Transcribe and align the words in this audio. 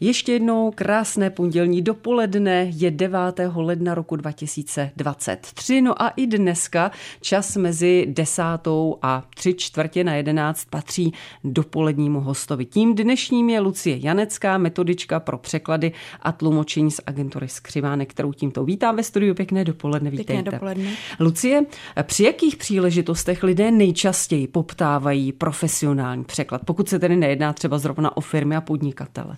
Ještě 0.00 0.32
jednou 0.32 0.72
krásné 0.74 1.30
pondělní 1.30 1.82
dopoledne 1.82 2.66
je 2.74 2.90
9. 2.90 3.18
ledna 3.54 3.94
roku 3.94 4.16
2023. 4.16 5.80
No 5.80 6.02
a 6.02 6.08
i 6.08 6.26
dneska 6.26 6.90
čas 7.20 7.56
mezi 7.56 8.06
desátou 8.08 8.98
a 9.02 9.24
tři 9.34 9.54
čtvrtě 9.54 10.04
na 10.04 10.14
jedenáct 10.14 10.64
patří 10.70 11.12
dopolednímu 11.44 12.20
hostovi. 12.20 12.64
Tím 12.64 12.94
dnešním 12.94 13.50
je 13.50 13.60
Lucie 13.60 13.96
Janecká, 13.96 14.58
metodička 14.58 15.20
pro 15.20 15.38
překlady 15.38 15.92
a 16.22 16.32
tlumočení 16.32 16.90
z 16.90 17.00
agentury 17.06 17.48
Skřivánek, 17.48 18.10
kterou 18.10 18.32
tímto 18.32 18.64
vítám 18.64 18.96
ve 18.96 19.02
studiu. 19.02 19.34
Pěkné 19.34 19.64
dopoledne, 19.64 20.10
vítejte. 20.10 20.32
Pěkné 20.32 20.50
dopoledne. 20.50 20.90
Lucie, 21.20 21.66
při 22.02 22.24
jakých 22.24 22.56
příležitostech 22.56 23.42
lidé 23.42 23.70
nejčastěji 23.70 24.46
poptávají 24.46 25.32
profesionální 25.32 26.24
překlad, 26.24 26.62
pokud 26.64 26.88
se 26.88 26.98
tedy 26.98 27.16
nejedná 27.16 27.52
třeba 27.52 27.78
zrovna 27.78 28.16
o 28.16 28.20
firmy 28.20 28.56
a 28.56 28.60
podnikatele? 28.60 29.36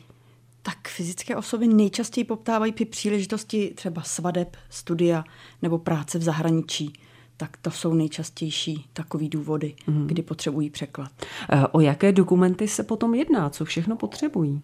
Tak 0.62 0.88
fyzické 0.88 1.36
osoby 1.36 1.68
nejčastěji 1.68 2.24
poptávají 2.24 2.72
při 2.72 2.84
příležitosti 2.84 3.72
třeba 3.74 4.02
svadeb, 4.02 4.56
studia 4.70 5.24
nebo 5.62 5.78
práce 5.78 6.18
v 6.18 6.22
zahraničí. 6.22 6.92
Tak 7.36 7.56
to 7.56 7.70
jsou 7.70 7.94
nejčastější 7.94 8.86
takový 8.92 9.28
důvody, 9.28 9.74
mm. 9.86 10.06
kdy 10.06 10.22
potřebují 10.22 10.70
překlad. 10.70 11.10
Eh, 11.52 11.66
o 11.66 11.80
jaké 11.80 12.12
dokumenty 12.12 12.68
se 12.68 12.82
potom 12.82 13.14
jedná? 13.14 13.50
Co 13.50 13.64
všechno 13.64 13.96
potřebují? 13.96 14.62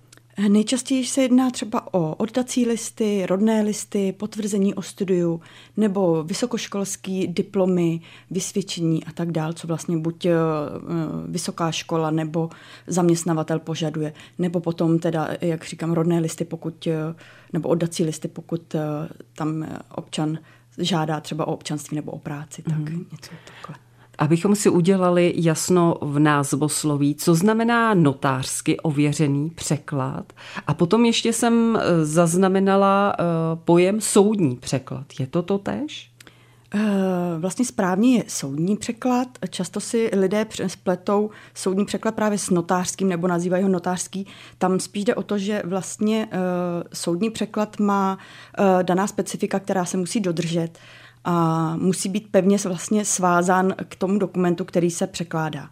Nejčastěji 0.48 1.06
se 1.06 1.22
jedná 1.22 1.50
třeba 1.50 1.94
o 1.94 2.14
oddací 2.14 2.66
listy, 2.66 3.26
rodné 3.26 3.62
listy, 3.62 4.12
potvrzení 4.12 4.74
o 4.74 4.82
studiu 4.82 5.40
nebo 5.76 6.24
vysokoškolský 6.24 7.26
diplomy, 7.26 8.00
vysvědčení 8.30 9.04
a 9.04 9.12
tak 9.12 9.32
dál, 9.32 9.52
co 9.52 9.66
vlastně 9.66 9.96
buď 9.96 10.26
eh, 10.26 10.34
vysoká 11.26 11.70
škola 11.72 12.10
nebo 12.10 12.50
zaměstnavatel 12.86 13.58
požaduje, 13.58 14.12
nebo 14.38 14.60
potom 14.60 14.98
teda, 14.98 15.28
jak 15.40 15.64
říkám, 15.64 15.92
rodné 15.92 16.18
listy, 16.18 16.44
pokud, 16.44 16.86
eh, 16.86 17.14
nebo 17.52 17.68
oddací 17.68 18.04
listy, 18.04 18.28
pokud 18.28 18.74
eh, 18.74 18.80
tam 19.36 19.66
občan 19.94 20.38
žádá 20.78 21.20
třeba 21.20 21.48
o 21.48 21.52
občanství 21.52 21.94
nebo 21.94 22.12
o 22.12 22.18
práci, 22.18 22.62
tak 22.62 22.78
mm-hmm. 22.78 23.04
něco 23.12 23.30
takhle. 23.44 23.85
Abychom 24.18 24.56
si 24.56 24.68
udělali 24.68 25.32
jasno 25.36 25.98
v 26.00 26.18
názvosloví, 26.18 27.14
co 27.14 27.34
znamená 27.34 27.94
notářsky 27.94 28.80
ověřený 28.80 29.50
překlad. 29.50 30.32
A 30.66 30.74
potom 30.74 31.04
ještě 31.04 31.32
jsem 31.32 31.78
eh, 31.80 32.04
zaznamenala 32.04 33.16
eh, 33.18 33.22
pojem 33.64 34.00
soudní 34.00 34.56
překlad. 34.56 35.06
Je 35.20 35.26
to 35.26 35.42
to 35.42 35.58
tež? 35.58 36.10
Eh, 36.74 36.80
vlastně 37.38 37.64
správně 37.64 38.16
je 38.16 38.24
soudní 38.26 38.76
překlad. 38.76 39.28
Často 39.50 39.80
si 39.80 40.10
lidé 40.16 40.46
spletou 40.66 41.30
soudní 41.54 41.84
překlad 41.84 42.14
právě 42.14 42.38
s 42.38 42.50
notářským 42.50 43.08
nebo 43.08 43.28
nazývají 43.28 43.62
ho 43.62 43.68
notářský. 43.68 44.26
Tam 44.58 44.80
spíš 44.80 45.04
jde 45.04 45.14
o 45.14 45.22
to, 45.22 45.38
že 45.38 45.62
vlastně 45.64 46.28
soudní 46.92 47.30
překlad 47.30 47.78
má 47.78 48.18
daná 48.82 49.06
specifika, 49.06 49.60
která 49.60 49.84
se 49.84 49.96
musí 49.96 50.20
dodržet 50.20 50.78
a 51.26 51.76
musí 51.76 52.08
být 52.08 52.28
pevně 52.30 52.58
vlastně 52.64 53.04
svázán 53.04 53.74
k 53.88 53.96
tomu 53.96 54.18
dokumentu, 54.18 54.64
který 54.64 54.90
se 54.90 55.06
překládá. 55.06 55.70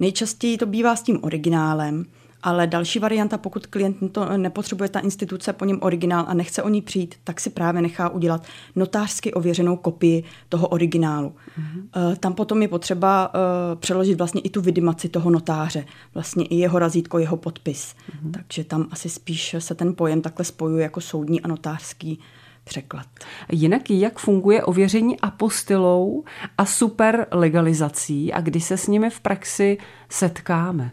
Nejčastěji 0.00 0.58
to 0.58 0.66
bývá 0.66 0.96
s 0.96 1.02
tím 1.02 1.18
originálem, 1.22 2.04
ale 2.42 2.66
další 2.66 2.98
varianta, 2.98 3.38
pokud 3.38 3.66
klient 3.66 4.12
to 4.12 4.36
nepotřebuje 4.36 4.88
ta 4.88 5.00
instituce 5.00 5.52
po 5.52 5.64
něm 5.64 5.78
originál 5.82 6.24
a 6.28 6.34
nechce 6.34 6.62
o 6.62 6.68
ní 6.68 6.82
přijít, 6.82 7.14
tak 7.24 7.40
si 7.40 7.50
právě 7.50 7.82
nechá 7.82 8.08
udělat 8.08 8.42
notářsky 8.76 9.32
ověřenou 9.32 9.76
kopii 9.76 10.24
toho 10.48 10.68
originálu. 10.68 11.28
Mm-hmm. 11.28 12.16
Tam 12.16 12.34
potom 12.34 12.62
je 12.62 12.68
potřeba 12.68 13.34
uh, 13.34 13.80
přeložit 13.80 14.18
vlastně 14.18 14.40
i 14.40 14.50
tu 14.50 14.60
vidimaci 14.60 15.08
toho 15.08 15.30
notáře, 15.30 15.84
vlastně 16.14 16.44
i 16.44 16.56
jeho 16.56 16.78
razítko, 16.78 17.18
jeho 17.18 17.36
podpis. 17.36 17.94
Mm-hmm. 17.94 18.30
Takže 18.30 18.64
tam 18.64 18.86
asi 18.90 19.08
spíš 19.08 19.56
se 19.58 19.74
ten 19.74 19.94
pojem 19.94 20.20
takhle 20.20 20.44
spojuje 20.44 20.82
jako 20.82 21.00
soudní 21.00 21.40
a 21.40 21.48
notářský 21.48 22.20
překlad. 22.64 23.06
Jinak 23.52 23.90
jak 23.90 24.18
funguje 24.18 24.64
ověření 24.64 25.20
apostilou 25.20 26.24
a 26.58 26.64
super 26.64 27.26
legalizací 27.30 28.32
a 28.32 28.40
kdy 28.40 28.60
se 28.60 28.76
s 28.76 28.86
nimi 28.86 29.10
v 29.10 29.20
praxi 29.20 29.78
setkáme? 30.08 30.90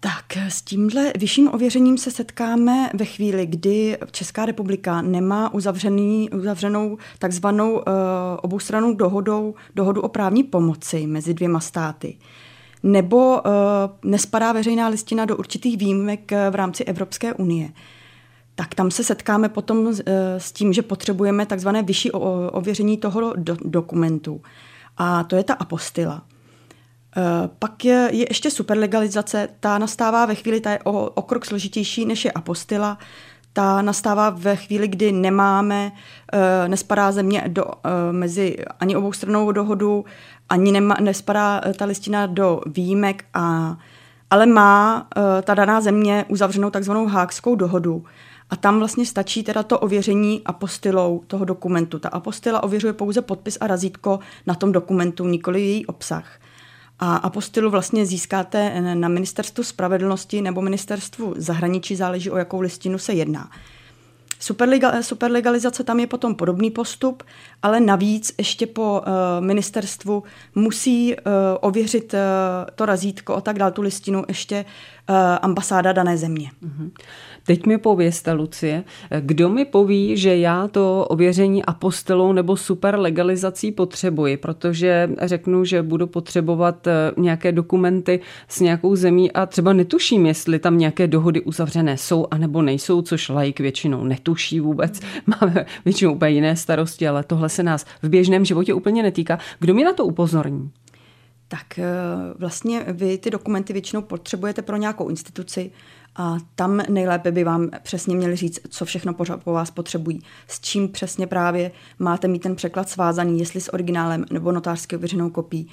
Tak 0.00 0.36
s 0.36 0.62
tímhle 0.62 1.12
vyšším 1.18 1.48
ověřením 1.54 1.98
se 1.98 2.10
setkáme 2.10 2.90
ve 2.94 3.04
chvíli, 3.04 3.46
kdy 3.46 3.98
Česká 4.10 4.46
republika 4.46 5.02
nemá 5.02 5.54
uzavřený, 5.54 6.30
uzavřenou 6.30 6.98
takzvanou 7.18 7.72
uh, 7.72 7.82
oboustrannou 8.42 8.94
dohodou, 8.94 9.54
dohodu 9.74 10.00
o 10.00 10.08
právní 10.08 10.42
pomoci 10.42 11.06
mezi 11.06 11.34
dvěma 11.34 11.60
státy. 11.60 12.16
Nebo 12.82 13.40
uh, 13.40 14.10
nespadá 14.10 14.52
veřejná 14.52 14.88
listina 14.88 15.24
do 15.24 15.36
určitých 15.36 15.76
výjimek 15.76 16.32
v 16.50 16.54
rámci 16.54 16.84
Evropské 16.84 17.34
unie 17.34 17.68
tak 18.54 18.74
tam 18.74 18.90
se 18.90 19.04
setkáme 19.04 19.48
potom 19.48 19.88
eh, 19.88 20.40
s 20.40 20.52
tím, 20.52 20.72
že 20.72 20.82
potřebujeme 20.82 21.46
takzvané 21.46 21.82
vyšší 21.82 22.10
ověření 22.12 22.96
toho 22.96 23.32
do, 23.36 23.56
dokumentu. 23.64 24.40
A 24.96 25.24
to 25.24 25.36
je 25.36 25.44
ta 25.44 25.54
apostila. 25.54 26.22
Eh, 27.16 27.48
pak 27.58 27.84
je, 27.84 28.08
je 28.12 28.26
ještě 28.30 28.50
superlegalizace, 28.50 29.48
ta 29.60 29.78
nastává 29.78 30.26
ve 30.26 30.34
chvíli, 30.34 30.60
ta 30.60 30.70
je 30.70 30.78
o, 30.84 31.10
o 31.10 31.22
krok 31.22 31.44
složitější 31.44 32.06
než 32.06 32.24
je 32.24 32.32
apostila, 32.32 32.98
ta 33.52 33.82
nastává 33.82 34.30
ve 34.30 34.56
chvíli, 34.56 34.88
kdy 34.88 35.12
nemáme, 35.12 35.92
eh, 36.32 36.68
nespadá 36.68 37.12
země 37.12 37.44
do, 37.48 37.64
mezi 38.10 38.56
ani 38.80 38.96
obou 38.96 39.12
stranou 39.12 39.52
dohodu, 39.52 40.04
ani 40.48 40.72
nema, 40.72 40.96
nespadá 41.00 41.60
ta 41.76 41.84
listina 41.84 42.26
do 42.26 42.60
výjimek, 42.66 43.24
a, 43.34 43.76
ale 44.30 44.46
má 44.46 45.06
ta 45.42 45.54
daná 45.54 45.80
země 45.80 46.24
uzavřenou 46.28 46.70
takzvanou 46.70 47.06
hákskou 47.06 47.54
dohodu. 47.56 48.04
A 48.52 48.56
tam 48.56 48.78
vlastně 48.78 49.06
stačí 49.06 49.42
teda 49.42 49.62
to 49.62 49.78
ověření 49.78 50.42
apostilou 50.44 51.22
toho 51.26 51.44
dokumentu. 51.44 51.98
Ta 51.98 52.08
apostila 52.08 52.62
ověřuje 52.62 52.92
pouze 52.92 53.22
podpis 53.22 53.58
a 53.60 53.66
razítko 53.66 54.18
na 54.46 54.54
tom 54.54 54.72
dokumentu, 54.72 55.26
nikoli 55.26 55.60
její 55.60 55.86
obsah. 55.86 56.38
A 56.98 57.16
apostilu 57.16 57.70
vlastně 57.70 58.06
získáte 58.06 58.80
na 58.94 59.08
ministerstvu 59.08 59.64
spravedlnosti 59.64 60.42
nebo 60.42 60.62
ministerstvu 60.62 61.34
zahraničí, 61.36 61.96
záleží 61.96 62.30
o 62.30 62.36
jakou 62.36 62.60
listinu 62.60 62.98
se 62.98 63.12
jedná. 63.12 63.50
Superliga, 64.42 65.02
superlegalizace 65.02 65.84
tam 65.84 66.00
je 66.00 66.06
potom 66.06 66.34
podobný 66.34 66.70
postup, 66.70 67.22
ale 67.62 67.80
navíc 67.80 68.34
ještě 68.38 68.66
po 68.66 69.00
uh, 69.00 69.06
ministerstvu 69.44 70.22
musí 70.54 71.16
uh, 71.16 71.32
ověřit 71.60 72.14
uh, 72.14 72.20
to 72.74 72.86
razítko 72.86 73.34
a 73.34 73.40
tak 73.40 73.58
dál, 73.58 73.70
tu 73.70 73.82
listinu 73.82 74.24
ještě 74.28 74.64
uh, 75.08 75.16
ambasáda 75.42 75.92
dané 75.92 76.16
země. 76.16 76.50
Mm-hmm. 76.62 76.90
Teď 77.46 77.66
mi 77.66 77.78
pověste, 77.78 78.32
Lucie, 78.32 78.84
kdo 79.20 79.48
mi 79.48 79.64
poví, 79.64 80.16
že 80.16 80.36
já 80.36 80.68
to 80.68 81.06
ověření 81.08 81.64
apostelou 81.64 82.32
nebo 82.32 82.56
super 82.56 82.98
legalizací 82.98 83.72
potřebuji, 83.72 84.36
protože 84.36 85.10
řeknu, 85.22 85.64
že 85.64 85.82
budu 85.82 86.06
potřebovat 86.06 86.86
eh, 86.86 86.92
nějaké 87.16 87.52
dokumenty 87.52 88.20
s 88.48 88.60
nějakou 88.60 88.96
zemí 88.96 89.32
a 89.32 89.46
třeba 89.46 89.72
netuším, 89.72 90.26
jestli 90.26 90.58
tam 90.58 90.78
nějaké 90.78 91.06
dohody 91.06 91.40
uzavřené 91.40 91.96
jsou 91.98 92.26
anebo 92.30 92.62
nejsou, 92.62 93.02
což 93.02 93.28
laik 93.28 93.60
většinou 93.60 94.04
netuší 94.04 94.60
vůbec. 94.60 95.00
Máme 95.26 95.66
většinou 95.84 96.14
úplně 96.14 96.30
jiné 96.30 96.56
starosti, 96.56 97.08
ale 97.08 97.24
tohle 97.24 97.48
se 97.48 97.62
nás 97.62 97.86
v 98.02 98.08
běžném 98.08 98.44
životě 98.44 98.74
úplně 98.74 99.02
netýká. 99.02 99.38
Kdo 99.58 99.74
mi 99.74 99.84
na 99.84 99.92
to 99.92 100.06
upozorní? 100.06 100.70
Tak 101.48 101.78
eh, 101.78 101.84
vlastně 102.38 102.84
vy 102.88 103.18
ty 103.18 103.30
dokumenty 103.30 103.72
většinou 103.72 104.02
potřebujete 104.02 104.62
pro 104.62 104.76
nějakou 104.76 105.08
instituci, 105.08 105.70
a 106.16 106.36
tam 106.54 106.82
nejlépe 106.88 107.32
by 107.32 107.44
vám 107.44 107.70
přesně 107.82 108.16
měli 108.16 108.36
říct, 108.36 108.58
co 108.68 108.84
všechno 108.84 109.14
po 109.44 109.52
vás 109.52 109.70
potřebují, 109.70 110.22
s 110.48 110.60
čím 110.60 110.88
přesně 110.88 111.26
právě 111.26 111.70
máte 111.98 112.28
mít 112.28 112.42
ten 112.42 112.56
překlad 112.56 112.88
svázaný, 112.88 113.38
jestli 113.38 113.60
s 113.60 113.74
originálem 113.74 114.24
nebo 114.30 114.52
notářsky 114.52 114.96
ověřenou 114.96 115.30
kopií 115.30 115.68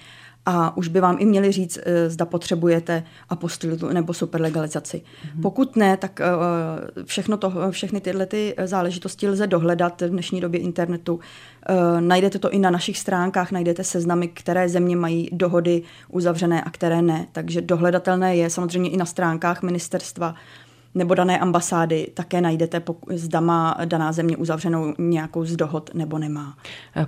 a 0.52 0.78
už 0.78 0.88
by 0.88 1.00
vám 1.00 1.18
i 1.20 1.26
měli 1.26 1.52
říct, 1.52 1.80
eh, 1.84 2.10
zda 2.10 2.26
potřebujete 2.26 3.04
apostilu 3.30 3.94
nebo 3.94 4.14
superlegalizaci. 4.14 4.98
Mm-hmm. 4.98 5.42
Pokud 5.42 5.76
ne, 5.76 5.98
tak 5.98 6.22
eh, 6.22 6.26
všechno 7.04 7.38
to, 7.38 7.54
všechny 7.72 8.02
tyhle 8.02 8.26
ty 8.26 8.56
záležitosti 8.66 9.29
lze 9.29 9.47
dohledat 9.47 10.02
v 10.02 10.09
dnešní 10.09 10.41
době 10.41 10.59
internetu. 10.59 11.20
Eh, 11.66 12.02
najdete 12.02 12.40
to 12.40 12.50
i 12.50 12.59
na 12.59 12.70
našich 12.70 12.97
stránkách, 12.97 13.52
najdete 13.52 13.84
seznamy, 13.84 14.28
které 14.28 14.70
země 14.70 14.96
mají 14.96 15.29
dohody 15.32 15.82
uzavřené 16.08 16.62
a 16.62 16.70
které 16.70 17.02
ne. 17.02 17.28
Takže 17.32 17.62
dohledatelné 17.62 18.35
je 18.35 18.50
samozřejmě 18.50 18.90
i 18.90 18.97
na 18.97 19.06
stránkách 19.06 19.62
ministerstva 19.62 20.35
nebo 20.96 21.16
dané 21.16 21.40
ambasády 21.40 22.08
také 22.14 22.41
najdete, 22.41 22.82
zda 23.09 23.40
má 23.40 23.78
daná 23.86 24.12
země 24.12 24.38
uzavřenou 24.38 24.94
nějakou 24.97 25.46
z 25.46 25.56
dohod 25.56 25.90
nebo 25.94 26.18
nemá. 26.18 26.58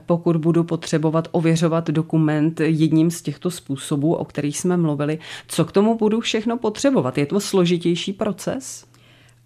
Pokud 0.06 0.38
budu 0.38 0.63
potřebovat 0.63 1.28
ověřovat 1.31 1.88
dokument 1.88 2.60
jedním 2.60 3.12
z 3.12 3.22
těchto 3.22 3.51
způsobů, 3.51 4.13
o 4.13 4.25
kterých 4.25 4.60
jsme 4.60 4.78
mluvili, 4.78 5.19
co 5.48 5.66
k 5.66 5.72
tomu 5.72 5.98
budu 5.98 6.19
všechno 6.19 6.57
potřebovat? 6.57 7.18
Je 7.18 7.25
to 7.25 7.39
složitější 7.39 8.13
proces? 8.13 8.92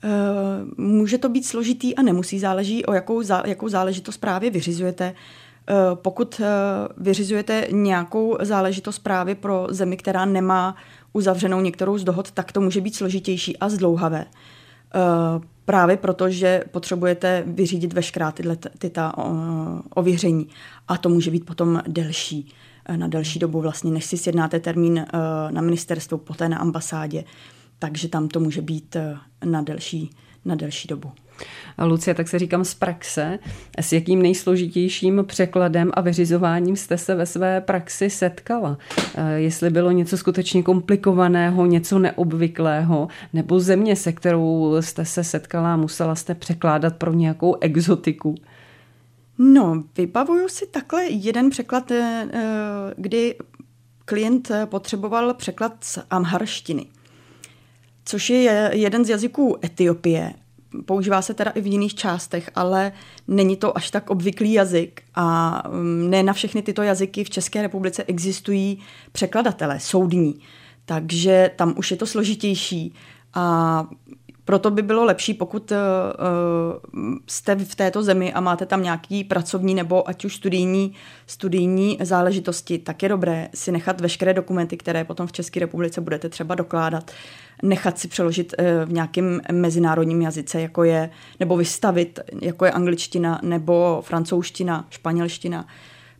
Eh, 0.03 0.65
může 0.77 1.17
to 1.17 1.29
být 1.29 1.45
složitý 1.45 1.95
a 1.95 2.01
nemusí, 2.01 2.39
záleží 2.39 2.85
o 2.85 2.93
jakou, 2.93 3.21
jakou 3.45 3.69
záležitost 3.69 4.17
právě 4.17 4.49
vyřizujete. 4.49 5.13
Eh, 5.69 5.73
pokud 5.95 6.41
eh, 6.43 6.47
vyřizujete 6.97 7.67
nějakou 7.71 8.37
záležitost 8.41 8.99
právě 8.99 9.35
pro 9.35 9.67
zemi, 9.69 9.97
která 9.97 10.25
nemá 10.25 10.75
uzavřenou 11.15 11.61
některou 11.61 11.97
z 11.97 12.03
dohod, 12.03 12.31
tak 12.31 12.51
to 12.51 12.61
může 12.61 12.81
být 12.81 12.95
složitější 12.95 13.57
a 13.57 13.69
zdlouhavé. 13.69 14.25
právě 15.65 15.97
proto, 15.97 16.29
že 16.29 16.63
potřebujete 16.71 17.43
vyřídit 17.47 17.93
veškerá 17.93 18.31
tyhle 18.31 18.55
ty 18.55 18.89
ta 18.89 19.13
ověření 19.95 20.47
a 20.87 20.97
to 20.97 21.09
může 21.09 21.31
být 21.31 21.45
potom 21.45 21.81
delší 21.87 22.53
na 22.95 23.07
delší 23.07 23.39
dobu 23.39 23.61
vlastně, 23.61 23.91
než 23.91 24.05
si 24.05 24.17
sjednáte 24.17 24.59
termín 24.59 25.05
na 25.49 25.61
ministerstvu, 25.61 26.17
poté 26.17 26.49
na 26.49 26.57
ambasádě, 26.57 27.23
takže 27.79 28.07
tam 28.07 28.27
to 28.27 28.39
může 28.39 28.61
být 28.61 28.97
na 29.45 29.61
delší, 29.61 30.09
na 30.45 30.55
delší 30.55 30.87
dobu. 30.87 31.11
Lucie, 31.83 32.13
tak 32.13 32.27
se 32.27 32.39
říkám 32.39 32.65
z 32.65 32.73
praxe, 32.73 33.39
s 33.79 33.93
jakým 33.93 34.21
nejsložitějším 34.21 35.23
překladem 35.27 35.91
a 35.93 36.01
vyřizováním 36.01 36.75
jste 36.75 36.97
se 36.97 37.15
ve 37.15 37.25
své 37.25 37.61
praxi 37.61 38.09
setkala? 38.09 38.77
Eh, 39.15 39.33
jestli 39.33 39.69
bylo 39.69 39.91
něco 39.91 40.17
skutečně 40.17 40.63
komplikovaného, 40.63 41.65
něco 41.65 41.99
neobvyklého, 41.99 43.07
nebo 43.33 43.59
země, 43.59 43.95
se 43.95 44.11
kterou 44.11 44.75
jste 44.79 45.05
se 45.05 45.23
setkala 45.23 45.73
a 45.73 45.77
musela 45.77 46.15
jste 46.15 46.35
překládat 46.35 46.95
pro 46.95 47.13
nějakou 47.13 47.57
exotiku? 47.61 48.35
No, 49.37 49.83
vybavuju 49.97 50.49
si 50.49 50.67
takhle 50.67 51.05
jeden 51.05 51.49
překlad, 51.49 51.91
eh, 51.91 52.27
eh, 52.33 52.93
kdy 52.97 53.35
klient 54.05 54.51
potřeboval 54.65 55.33
překlad 55.33 55.73
z 55.81 55.99
amharštiny, 56.09 56.85
což 58.05 58.29
je 58.29 58.71
jeden 58.73 59.05
z 59.05 59.09
jazyků 59.09 59.57
Etiopie 59.63 60.33
používá 60.85 61.21
se 61.21 61.33
teda 61.33 61.51
i 61.51 61.61
v 61.61 61.67
jiných 61.67 61.95
částech, 61.95 62.49
ale 62.55 62.91
není 63.27 63.57
to 63.57 63.77
až 63.77 63.91
tak 63.91 64.09
obvyklý 64.09 64.53
jazyk 64.53 65.01
a 65.15 65.63
mm, 65.69 66.09
ne 66.09 66.23
na 66.23 66.33
všechny 66.33 66.61
tyto 66.61 66.81
jazyky 66.83 67.23
v 67.23 67.29
České 67.29 67.61
republice 67.61 68.03
existují 68.03 68.79
překladatelé 69.11 69.79
soudní, 69.79 70.39
takže 70.85 71.51
tam 71.55 71.73
už 71.77 71.91
je 71.91 71.97
to 71.97 72.05
složitější 72.05 72.93
a 73.33 73.87
proto 74.45 74.71
by 74.71 74.81
bylo 74.81 75.05
lepší, 75.05 75.33
pokud 75.33 75.71
uh, 75.71 75.77
jste 77.27 77.55
v 77.55 77.75
této 77.75 78.03
zemi 78.03 78.33
a 78.33 78.39
máte 78.39 78.65
tam 78.65 78.83
nějaký 78.83 79.23
pracovní 79.23 79.75
nebo 79.75 80.09
ať 80.09 80.25
už 80.25 80.35
studijní, 80.35 80.93
studijní 81.27 81.97
záležitosti, 82.01 82.77
tak 82.77 83.03
je 83.03 83.09
dobré 83.09 83.49
si 83.53 83.71
nechat 83.71 84.01
veškeré 84.01 84.33
dokumenty, 84.33 84.77
které 84.77 85.03
potom 85.03 85.27
v 85.27 85.31
České 85.31 85.59
republice 85.59 86.01
budete 86.01 86.29
třeba 86.29 86.55
dokládat, 86.55 87.11
nechat 87.63 87.99
si 87.99 88.07
přeložit 88.07 88.55
uh, 88.59 88.65
v 88.89 88.93
nějakém 88.93 89.41
mezinárodním 89.51 90.21
jazyce, 90.21 90.61
jako 90.61 90.83
je, 90.83 91.09
nebo 91.39 91.57
vystavit, 91.57 92.19
jako 92.41 92.65
je 92.65 92.71
angličtina 92.71 93.39
nebo 93.43 94.01
francouzština, 94.05 94.87
španělština 94.89 95.67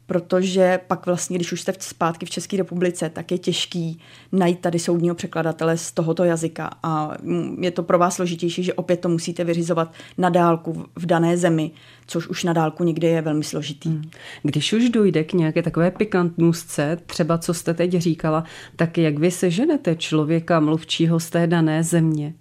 protože 0.06 0.80
pak 0.88 1.06
vlastně, 1.06 1.38
když 1.38 1.52
už 1.52 1.62
jste 1.62 1.74
zpátky 1.80 2.26
v 2.26 2.30
České 2.30 2.58
republice, 2.58 3.10
tak 3.10 3.32
je 3.32 3.38
těžký 3.38 4.00
najít 4.32 4.60
tady 4.60 4.80
soudního 4.80 5.16
překladatele 5.16 5.78
z 5.78 5.92
tohoto 5.92 6.24
jazyka 6.24 6.70
a 6.84 7.12
je 7.60 7.72
to 7.72 7.84
pro 7.84 8.00
vás 8.00 8.16
složitější, 8.16 8.64
že 8.64 8.74
opět 8.74 8.98
to 8.98 9.10
musíte 9.10 9.44
vyřizovat 9.44 9.94
na 10.18 10.30
dálku 10.30 10.86
v 10.96 11.06
dané 11.06 11.38
zemi, 11.38 11.72
což 12.08 12.28
už 12.28 12.44
na 12.44 12.54
dálku 12.54 12.84
někdy 12.84 13.08
je 13.08 13.22
velmi 13.22 13.44
složitý. 13.44 13.90
Hmm. 13.90 14.04
Když 14.44 14.74
už 14.74 14.90
dojde 14.90 15.24
k 15.24 15.34
nějaké 15.34 15.62
takové 15.62 15.92
pikantnůzce, 15.92 16.98
třeba 17.06 17.38
co 17.38 17.54
jste 17.54 17.74
teď 17.74 17.92
říkala, 17.92 18.44
tak 18.76 18.98
jak 18.98 19.20
vy 19.20 19.32
seženete 19.32 19.96
člověka 19.96 20.60
mluvčího 20.60 21.20
z 21.20 21.30
té 21.30 21.48
dané 21.48 21.84
země? 21.84 22.34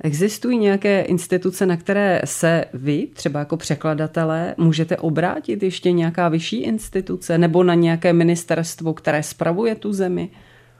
Existují 0.00 0.58
nějaké 0.58 1.02
instituce, 1.02 1.66
na 1.66 1.76
které 1.76 2.20
se 2.24 2.64
vy, 2.74 3.08
třeba 3.12 3.40
jako 3.40 3.56
překladatelé, 3.56 4.54
můžete 4.58 4.96
obrátit 4.96 5.62
ještě 5.62 5.92
nějaká 5.92 6.28
vyšší 6.28 6.56
instituce 6.56 7.38
nebo 7.38 7.62
na 7.62 7.74
nějaké 7.74 8.12
ministerstvo, 8.12 8.94
které 8.94 9.22
spravuje 9.22 9.74
tu 9.74 9.92
zemi? 9.92 10.30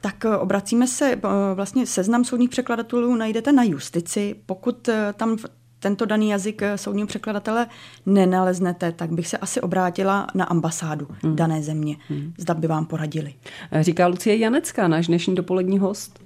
Tak 0.00 0.24
eh, 0.24 0.36
obracíme 0.36 0.86
se, 0.86 1.12
eh, 1.12 1.18
vlastně 1.54 1.86
seznam 1.86 2.24
soudních 2.24 2.50
překladatelů 2.50 3.14
najdete 3.14 3.52
na 3.52 3.62
justici. 3.62 4.34
Pokud 4.46 4.88
eh, 4.88 5.12
tam 5.16 5.36
tento 5.78 6.04
daný 6.04 6.30
jazyk 6.30 6.62
soudního 6.76 7.06
překladatele 7.06 7.66
nenaleznete, 8.06 8.92
tak 8.92 9.12
bych 9.12 9.28
se 9.28 9.38
asi 9.38 9.60
obrátila 9.60 10.26
na 10.34 10.44
ambasádu 10.44 11.08
hmm. 11.22 11.36
dané 11.36 11.62
země. 11.62 11.96
Hmm. 12.08 12.32
Zda 12.38 12.54
by 12.54 12.66
vám 12.66 12.86
poradili. 12.86 13.34
Říká 13.80 14.06
Lucie 14.06 14.36
Janecká, 14.36 14.88
náš 14.88 15.06
dnešní 15.06 15.34
dopolední 15.34 15.78
host. 15.78 16.25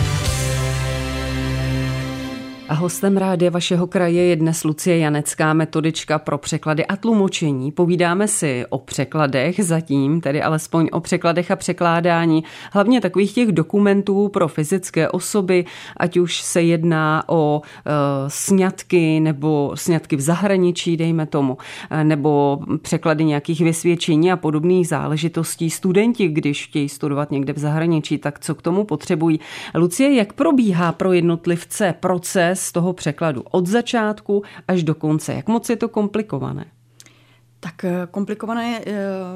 A 2.71 2.73
hostem 2.73 3.17
rádia 3.17 3.51
vašeho 3.51 3.87
kraje 3.87 4.23
je 4.23 4.35
dnes 4.35 4.63
Lucie 4.63 4.97
Janecká, 4.97 5.53
metodička 5.53 6.19
pro 6.19 6.37
překlady 6.37 6.85
a 6.85 6.95
tlumočení. 6.95 7.71
Povídáme 7.71 8.27
si 8.27 8.65
o 8.69 8.77
překladech 8.77 9.59
zatím, 9.63 10.21
tedy 10.21 10.41
alespoň 10.41 10.89
o 10.91 10.99
překladech 10.99 11.51
a 11.51 11.55
překládání, 11.55 12.43
hlavně 12.71 13.01
takových 13.01 13.33
těch 13.33 13.51
dokumentů 13.51 14.27
pro 14.27 14.47
fyzické 14.47 15.09
osoby, 15.09 15.65
ať 15.97 16.17
už 16.17 16.41
se 16.41 16.61
jedná 16.61 17.23
o 17.27 17.61
e, 17.61 17.89
sňatky 18.27 19.19
nebo 19.19 19.71
sňatky 19.75 20.15
v 20.15 20.21
zahraničí, 20.21 20.97
dejme 20.97 21.25
tomu, 21.25 21.57
e, 21.89 22.03
nebo 22.03 22.59
překlady 22.81 23.25
nějakých 23.25 23.61
vysvědčení 23.61 24.31
a 24.31 24.37
podobných 24.37 24.87
záležitostí. 24.87 25.69
Studenti, 25.69 26.27
když 26.27 26.67
chtějí 26.67 26.89
studovat 26.89 27.31
někde 27.31 27.53
v 27.53 27.59
zahraničí, 27.59 28.17
tak 28.17 28.39
co 28.39 28.55
k 28.55 28.61
tomu 28.61 28.83
potřebují. 28.83 29.39
Lucie, 29.75 30.15
jak 30.15 30.33
probíhá 30.33 30.91
pro 30.91 31.13
jednotlivce 31.13 31.95
proces 31.99 32.60
z 32.61 32.71
toho 32.71 32.93
překladu 32.93 33.43
od 33.51 33.67
začátku 33.67 34.43
až 34.67 34.83
do 34.83 34.95
konce. 34.95 35.33
Jak 35.33 35.47
moc 35.47 35.69
je 35.69 35.75
to 35.75 35.89
komplikované? 35.89 36.65
Tak 37.63 37.85
eh, 37.85 38.07
komplikované 38.11 38.81
eh, 38.85 38.93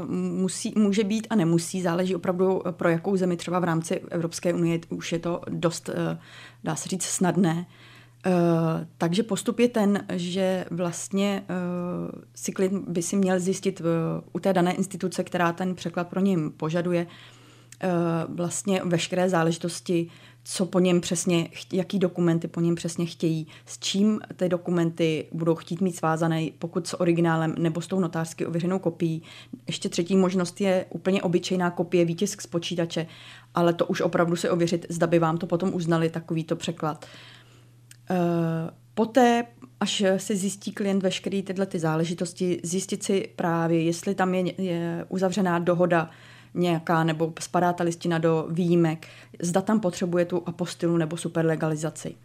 musí, 0.09 0.73
může 0.77 1.03
být 1.03 1.27
a 1.29 1.35
nemusí, 1.35 1.81
záleží 1.81 2.15
opravdu 2.15 2.67
eh, 2.67 2.71
pro 2.71 2.89
jakou 2.89 3.17
zemi, 3.17 3.37
třeba 3.37 3.59
v 3.59 3.63
rámci 3.63 3.99
Evropské 4.09 4.53
unie 4.53 4.79
už 4.89 5.11
je 5.11 5.19
to 5.19 5.41
dost, 5.49 5.89
dá 6.63 6.75
se 6.75 6.89
říct, 6.89 7.03
snadné. 7.03 7.65
Takže 8.97 9.23
postup 9.23 9.59
je 9.59 9.67
ten, 9.67 10.05
že 10.13 10.65
vlastně 10.71 11.43
si 12.35 12.51
klient 12.51 12.89
by 12.89 13.01
si 13.01 13.15
měl 13.15 13.39
zjistit 13.39 13.81
u 14.33 14.39
té 14.39 14.53
dané 14.53 14.73
instituce, 14.73 15.23
která 15.23 15.53
ten 15.53 15.75
překlad 15.75 16.07
pro 16.07 16.19
něm 16.19 16.51
požaduje, 16.51 17.07
vlastně 18.27 18.81
veškeré 18.85 19.29
záležitosti 19.29 20.09
co 20.47 20.65
po 20.65 20.79
něm 20.79 21.01
přesně, 21.01 21.49
jaký 21.73 21.99
dokumenty 21.99 22.47
po 22.47 22.61
něm 22.61 22.75
přesně 22.75 23.05
chtějí, 23.05 23.47
s 23.65 23.79
čím 23.79 24.19
ty 24.35 24.49
dokumenty 24.49 25.27
budou 25.31 25.55
chtít 25.55 25.81
mít 25.81 25.95
svázané, 25.95 26.47
pokud 26.59 26.87
s 26.87 27.01
originálem 27.01 27.55
nebo 27.57 27.81
s 27.81 27.87
tou 27.87 27.99
notářsky 27.99 28.45
ověřenou 28.45 28.79
kopií. 28.79 29.21
Ještě 29.67 29.89
třetí 29.89 30.17
možnost 30.17 30.61
je 30.61 30.85
úplně 30.89 31.21
obyčejná 31.21 31.71
kopie, 31.71 32.05
výtisk 32.05 32.41
z 32.41 32.47
počítače, 32.47 33.07
ale 33.55 33.73
to 33.73 33.85
už 33.85 34.01
opravdu 34.01 34.35
se 34.35 34.49
ověřit, 34.49 34.85
zda 34.89 35.07
by 35.07 35.19
vám 35.19 35.37
to 35.37 35.47
potom 35.47 35.73
uznali, 35.73 36.09
takovýto 36.09 36.55
překlad. 36.55 37.05
E, 38.09 38.15
poté, 38.93 39.45
až 39.79 40.03
se 40.17 40.35
zjistí 40.35 40.71
klient 40.71 41.03
veškeré 41.03 41.41
tyhle 41.41 41.65
ty 41.65 41.79
záležitosti, 41.79 42.59
zjistit 42.63 43.03
si 43.03 43.29
právě, 43.35 43.81
jestli 43.81 44.15
tam 44.15 44.33
je, 44.33 44.61
je 44.61 45.05
uzavřená 45.09 45.59
dohoda 45.59 46.09
nějaká, 46.55 47.03
nebo 47.03 47.33
spadá 47.39 47.73
ta 47.73 47.83
listina 47.83 48.17
do 48.17 48.47
výjimek, 48.49 49.07
zda 49.41 49.61
tam 49.61 49.79
potřebuje 49.79 50.25
tu 50.25 50.43
apostilu 50.45 50.97
nebo 50.97 51.17
superlegalizaci. 51.17 52.15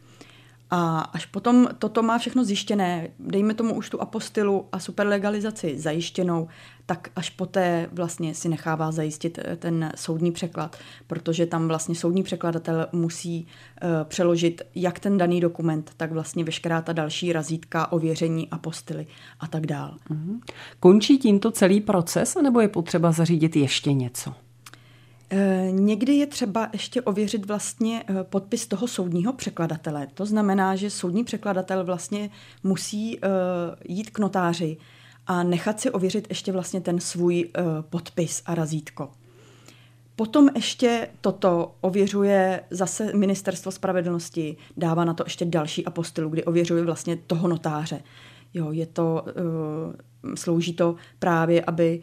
A 0.70 1.00
až 1.00 1.26
potom 1.26 1.68
toto 1.78 2.02
má 2.02 2.18
všechno 2.18 2.44
zjištěné, 2.44 3.08
dejme 3.18 3.54
tomu 3.54 3.74
už 3.74 3.90
tu 3.90 4.02
apostilu 4.02 4.68
a 4.72 4.78
superlegalizaci 4.78 5.78
zajištěnou, 5.78 6.48
tak 6.86 7.08
až 7.16 7.30
poté 7.30 7.88
vlastně 7.92 8.34
si 8.34 8.48
nechává 8.48 8.92
zajistit 8.92 9.38
eh, 9.38 9.56
ten 9.56 9.92
soudní 9.96 10.32
překlad, 10.32 10.76
protože 11.06 11.46
tam 11.46 11.68
vlastně 11.68 11.94
soudní 11.94 12.22
překladatel 12.22 12.86
musí 12.92 13.46
uh, 13.82 13.88
přeložit 14.04 14.62
jak 14.74 14.98
ten 14.98 15.18
daný 15.18 15.40
dokument, 15.40 15.90
tak 15.96 16.12
vlastně 16.12 16.44
veškerá 16.44 16.82
ta 16.82 16.92
další 16.92 17.32
razítka, 17.32 17.92
ověření, 17.92 18.48
apostily 18.50 19.06
a 19.40 19.46
tak 19.46 19.66
dál. 19.66 19.96
Mm-hmm. 20.10 20.40
Končí 20.80 21.18
tímto 21.18 21.50
celý 21.50 21.80
proces, 21.80 22.36
nebo 22.42 22.60
je 22.60 22.68
potřeba 22.68 23.12
zařídit 23.12 23.56
ještě 23.56 23.92
něco? 23.92 24.34
Eh, 25.32 25.68
někdy 25.70 26.14
je 26.14 26.26
třeba 26.26 26.68
ještě 26.72 27.02
ověřit 27.02 27.46
vlastně 27.46 28.04
eh, 28.08 28.24
podpis 28.24 28.66
toho 28.66 28.88
soudního 28.88 29.32
překladatele. 29.32 30.08
To 30.14 30.26
znamená, 30.26 30.76
že 30.76 30.90
soudní 30.90 31.24
překladatel 31.24 31.84
vlastně 31.84 32.30
musí 32.62 33.18
eh, 33.18 33.28
jít 33.88 34.10
k 34.10 34.18
notáři 34.18 34.76
a 35.26 35.42
nechat 35.42 35.80
si 35.80 35.90
ověřit 35.90 36.26
ještě 36.28 36.52
vlastně 36.52 36.80
ten 36.80 37.00
svůj 37.00 37.50
podpis 37.90 38.42
a 38.46 38.54
razítko. 38.54 39.08
Potom 40.16 40.48
ještě 40.54 41.08
toto 41.20 41.74
ověřuje 41.80 42.60
zase 42.70 43.12
Ministerstvo 43.14 43.72
spravedlnosti, 43.72 44.56
dává 44.76 45.04
na 45.04 45.14
to 45.14 45.24
ještě 45.26 45.44
další 45.44 45.86
apostilu, 45.86 46.28
kdy 46.28 46.44
ověřuje 46.44 46.84
vlastně 46.84 47.16
toho 47.16 47.48
notáře. 47.48 48.02
Jo, 48.54 48.72
je 48.72 48.86
to, 48.86 49.24
uh, 50.24 50.34
slouží 50.34 50.72
to 50.72 50.94
právě, 51.18 51.64
aby 51.64 52.00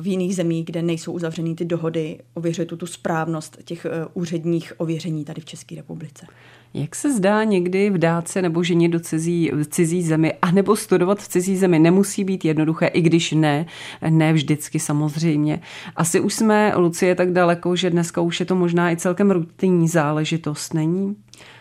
v 0.00 0.06
jiných 0.06 0.36
zemích, 0.36 0.64
kde 0.64 0.82
nejsou 0.82 1.12
uzavřený 1.12 1.54
ty 1.54 1.64
dohody, 1.64 2.18
ověřuje 2.34 2.66
tu, 2.66 2.76
tu 2.76 2.86
správnost 2.86 3.58
těch 3.64 3.86
úředních 4.14 4.72
ověření 4.76 5.24
tady 5.24 5.40
v 5.40 5.44
České 5.44 5.74
republice. 5.74 6.26
Jak 6.74 6.94
se 6.94 7.16
zdá 7.16 7.44
někdy 7.44 7.90
vdát 7.90 8.28
se 8.28 8.42
nebo 8.42 8.62
ženit 8.62 8.88
do 8.88 9.00
cizí, 9.00 9.50
cizí 9.70 10.02
zemi, 10.02 10.32
anebo 10.42 10.76
studovat 10.76 11.18
v 11.18 11.28
cizí 11.28 11.56
zemi 11.56 11.78
nemusí 11.78 12.24
být 12.24 12.44
jednoduché, 12.44 12.86
i 12.86 13.00
když 13.00 13.32
ne, 13.32 13.66
ne 14.10 14.32
vždycky 14.32 14.78
samozřejmě. 14.78 15.60
Asi 15.96 16.20
už 16.20 16.34
jsme, 16.34 16.72
Lucie, 16.76 17.14
tak 17.14 17.32
daleko, 17.32 17.76
že 17.76 17.90
dneska 17.90 18.20
už 18.20 18.40
je 18.40 18.46
to 18.46 18.54
možná 18.54 18.92
i 18.92 18.96
celkem 18.96 19.30
rutinní 19.30 19.88
záležitost, 19.88 20.74
není? 20.74 21.16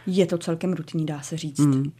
Je 0.07 0.25
to 0.25 0.37
celkem 0.37 0.73
rutinní, 0.73 1.05
dá 1.05 1.21
se 1.21 1.37
říct. 1.37 1.59
Hmm. 1.59 1.91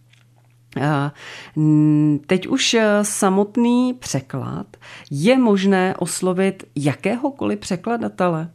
Teď 2.27 2.47
už 2.47 2.73
eh, 2.73 2.99
samotný 3.01 3.93
překlad. 3.93 4.67
Je 5.11 5.37
možné 5.37 5.95
oslovit 5.97 6.63
jakéhokoliv 6.75 7.59
překladatele? 7.59 8.49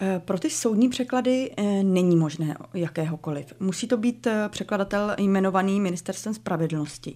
Eh, 0.00 0.20
pro 0.24 0.38
ty 0.38 0.50
soudní 0.50 0.88
překlady 0.88 1.50
eh, 1.56 1.82
není 1.82 2.16
možné 2.16 2.56
jakéhokoliv. 2.74 3.52
Musí 3.60 3.88
to 3.88 3.96
být 3.96 4.26
eh, 4.26 4.48
překladatel 4.48 5.14
jmenovaný 5.18 5.80
Ministerstvem 5.80 6.34
spravedlnosti. 6.34 7.14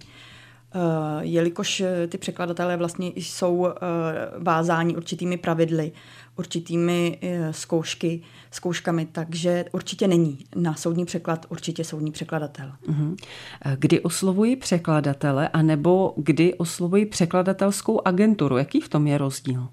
Jelikož 1.19 1.83
ty 2.07 2.17
překladatelé 2.17 2.77
vlastně 2.77 3.11
jsou 3.15 3.67
vázáni 4.39 4.95
určitými 4.95 5.37
pravidly, 5.37 5.91
určitými 6.35 7.19
zkoušky, 7.51 8.21
zkouškami, 8.51 9.05
takže 9.05 9.65
určitě 9.71 10.07
není 10.07 10.45
na 10.55 10.75
soudní 10.75 11.05
překlad 11.05 11.45
určitě 11.49 11.83
soudní 11.83 12.11
překladatel. 12.11 12.71
Mhm. 12.87 13.15
Kdy 13.77 14.01
oslovuji 14.01 14.55
překladatele, 14.55 15.47
anebo 15.47 16.13
kdy 16.17 16.53
oslovuji 16.53 17.05
překladatelskou 17.05 18.07
agenturu? 18.07 18.57
Jaký 18.57 18.81
v 18.81 18.89
tom 18.89 19.07
je 19.07 19.17
rozdíl? 19.17 19.67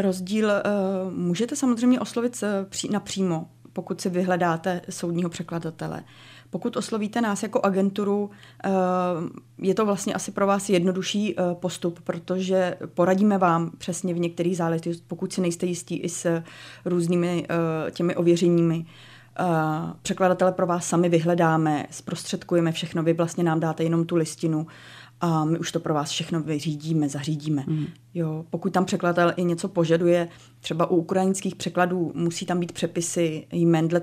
rozdíl 0.00 0.50
eh, 0.50 0.62
můžete 1.10 1.56
samozřejmě 1.56 2.00
oslovit 2.00 2.42
eh, 2.42 2.88
napřímo, 2.90 3.48
pokud 3.72 4.00
si 4.00 4.10
vyhledáte 4.10 4.80
soudního 4.90 5.30
překladatele. 5.30 6.04
Pokud 6.56 6.76
oslovíte 6.76 7.20
nás 7.20 7.42
jako 7.42 7.60
agenturu, 7.64 8.30
eh, 8.64 8.70
je 9.58 9.74
to 9.74 9.86
vlastně 9.86 10.14
asi 10.14 10.32
pro 10.32 10.46
vás 10.46 10.68
jednodušší 10.68 11.36
postup, 11.54 12.00
protože 12.00 12.76
poradíme 12.94 13.38
vám 13.38 13.70
přesně 13.78 14.14
v 14.14 14.18
některých 14.18 14.56
záležitostech, 14.56 15.06
pokud 15.06 15.32
si 15.32 15.40
nejste 15.40 15.66
jistí 15.66 15.96
i 15.96 16.08
s 16.08 16.42
různými 16.84 17.46
těmi 17.90 18.16
ověřeními. 18.16 18.86
Překladatele 20.02 20.52
pro 20.52 20.66
vás 20.66 20.88
sami 20.88 21.08
vyhledáme, 21.08 21.86
zprostředkujeme 21.90 22.72
všechno, 22.72 23.02
vy 23.02 23.12
vlastně 23.12 23.44
nám 23.44 23.60
dáte 23.60 23.84
jenom 23.84 24.04
tu 24.04 24.16
listinu 24.16 24.66
a 25.20 25.44
my 25.44 25.58
už 25.58 25.72
to 25.72 25.80
pro 25.80 25.94
vás 25.94 26.10
všechno 26.10 26.40
vyřídíme, 26.40 27.08
zařídíme. 27.08 27.64
Mm. 27.66 27.86
Jo, 28.14 28.44
pokud 28.50 28.72
tam 28.72 28.84
překladatel 28.84 29.32
i 29.36 29.44
něco 29.44 29.68
požaduje, 29.68 30.28
třeba 30.60 30.90
u 30.90 30.96
ukrajinských 30.96 31.56
překladů 31.56 32.12
musí 32.14 32.46
tam 32.46 32.60
být 32.60 32.72
přepisy 32.72 33.46
jmen 33.52 33.88
dle 33.88 34.02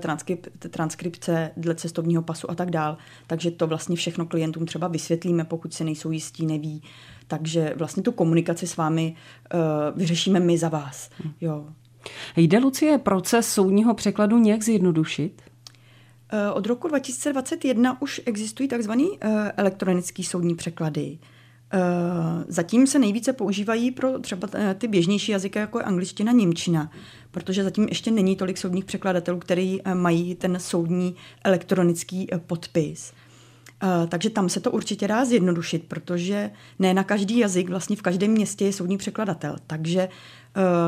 transkripce, 0.70 1.50
dle 1.56 1.74
cestovního 1.74 2.22
pasu 2.22 2.50
a 2.50 2.54
tak 2.54 2.70
dál. 2.70 2.96
Takže 3.26 3.50
to 3.50 3.66
vlastně 3.66 3.96
všechno 3.96 4.26
klientům 4.26 4.66
třeba 4.66 4.88
vysvětlíme, 4.88 5.44
pokud 5.44 5.74
se 5.74 5.84
nejsou 5.84 6.10
jistí, 6.10 6.46
neví. 6.46 6.82
Takže 7.26 7.74
vlastně 7.76 8.02
tu 8.02 8.12
komunikaci 8.12 8.66
s 8.66 8.76
vámi 8.76 9.14
uh, 9.54 9.98
vyřešíme 9.98 10.40
my 10.40 10.58
za 10.58 10.68
vás. 10.68 11.10
Mm. 11.24 11.32
Jo. 11.40 11.66
Jde, 12.36 12.58
Lucie, 12.58 12.98
proces 12.98 13.48
soudního 13.48 13.94
překladu 13.94 14.38
nějak 14.38 14.62
zjednodušit? 14.62 15.42
Eh, 16.34 16.50
od 16.50 16.66
roku 16.66 16.88
2021 16.88 18.02
už 18.02 18.20
existují 18.26 18.68
tzv. 18.68 18.90
Eh, 19.20 19.52
elektronický 19.56 20.24
soudní 20.24 20.54
překlady. 20.54 21.18
Eh, 21.72 21.78
zatím 22.48 22.86
se 22.86 22.98
nejvíce 22.98 23.32
používají 23.32 23.90
pro 23.90 24.18
třeba 24.18 24.48
ty 24.78 24.88
běžnější 24.88 25.32
jazyky, 25.32 25.58
jako 25.58 25.78
je 25.78 25.84
angličtina, 25.84 26.32
němčina, 26.32 26.90
protože 27.30 27.64
zatím 27.64 27.86
ještě 27.88 28.10
není 28.10 28.36
tolik 28.36 28.58
soudních 28.58 28.84
překladatelů, 28.84 29.38
který 29.38 29.80
mají 29.94 30.34
ten 30.34 30.60
soudní 30.60 31.16
elektronický 31.44 32.28
podpis. 32.46 33.12
Takže 34.08 34.30
tam 34.30 34.48
se 34.48 34.60
to 34.60 34.70
určitě 34.70 35.08
dá 35.08 35.24
zjednodušit, 35.24 35.84
protože 35.88 36.50
ne 36.78 36.94
na 36.94 37.04
každý 37.04 37.38
jazyk, 37.38 37.68
vlastně 37.68 37.96
v 37.96 38.02
každém 38.02 38.30
městě 38.30 38.64
je 38.64 38.72
soudní 38.72 38.96
překladatel. 38.96 39.56
Takže 39.66 40.08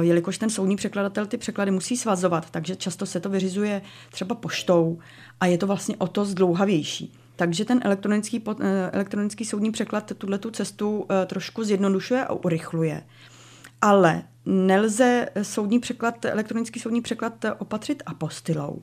jelikož 0.00 0.38
ten 0.38 0.50
soudní 0.50 0.76
překladatel 0.76 1.26
ty 1.26 1.37
překlady 1.37 1.71
musí 1.71 1.97
svazovat, 1.97 2.50
takže 2.50 2.76
často 2.76 3.07
se 3.07 3.21
to 3.21 3.29
vyřizuje 3.29 3.83
třeba 4.11 4.35
poštou 4.35 4.99
a 5.41 5.47
je 5.47 5.59
to 5.59 5.67
vlastně 5.67 5.97
o 5.99 6.07
to 6.07 6.25
zdlouhavější. 6.25 7.12
Takže 7.37 7.65
ten 7.65 7.81
elektronický, 7.85 8.43
eh, 8.61 8.91
elektronický 8.93 9.45
soudní 9.45 9.73
překlad 9.73 10.12
tuhle 10.19 10.38
tu 10.38 10.50
cestu 10.50 11.07
eh, 11.11 11.26
trošku 11.26 11.65
zjednodušuje 11.65 12.25
a 12.25 12.33
urychluje. 12.33 13.03
Ale 13.81 14.23
nelze 14.47 15.29
soudní 15.43 15.79
překlad, 15.79 16.25
elektronický 16.25 16.81
soudní 16.81 17.03
překlad 17.03 17.45
opatřit 17.59 18.03
apostilou. 18.07 18.83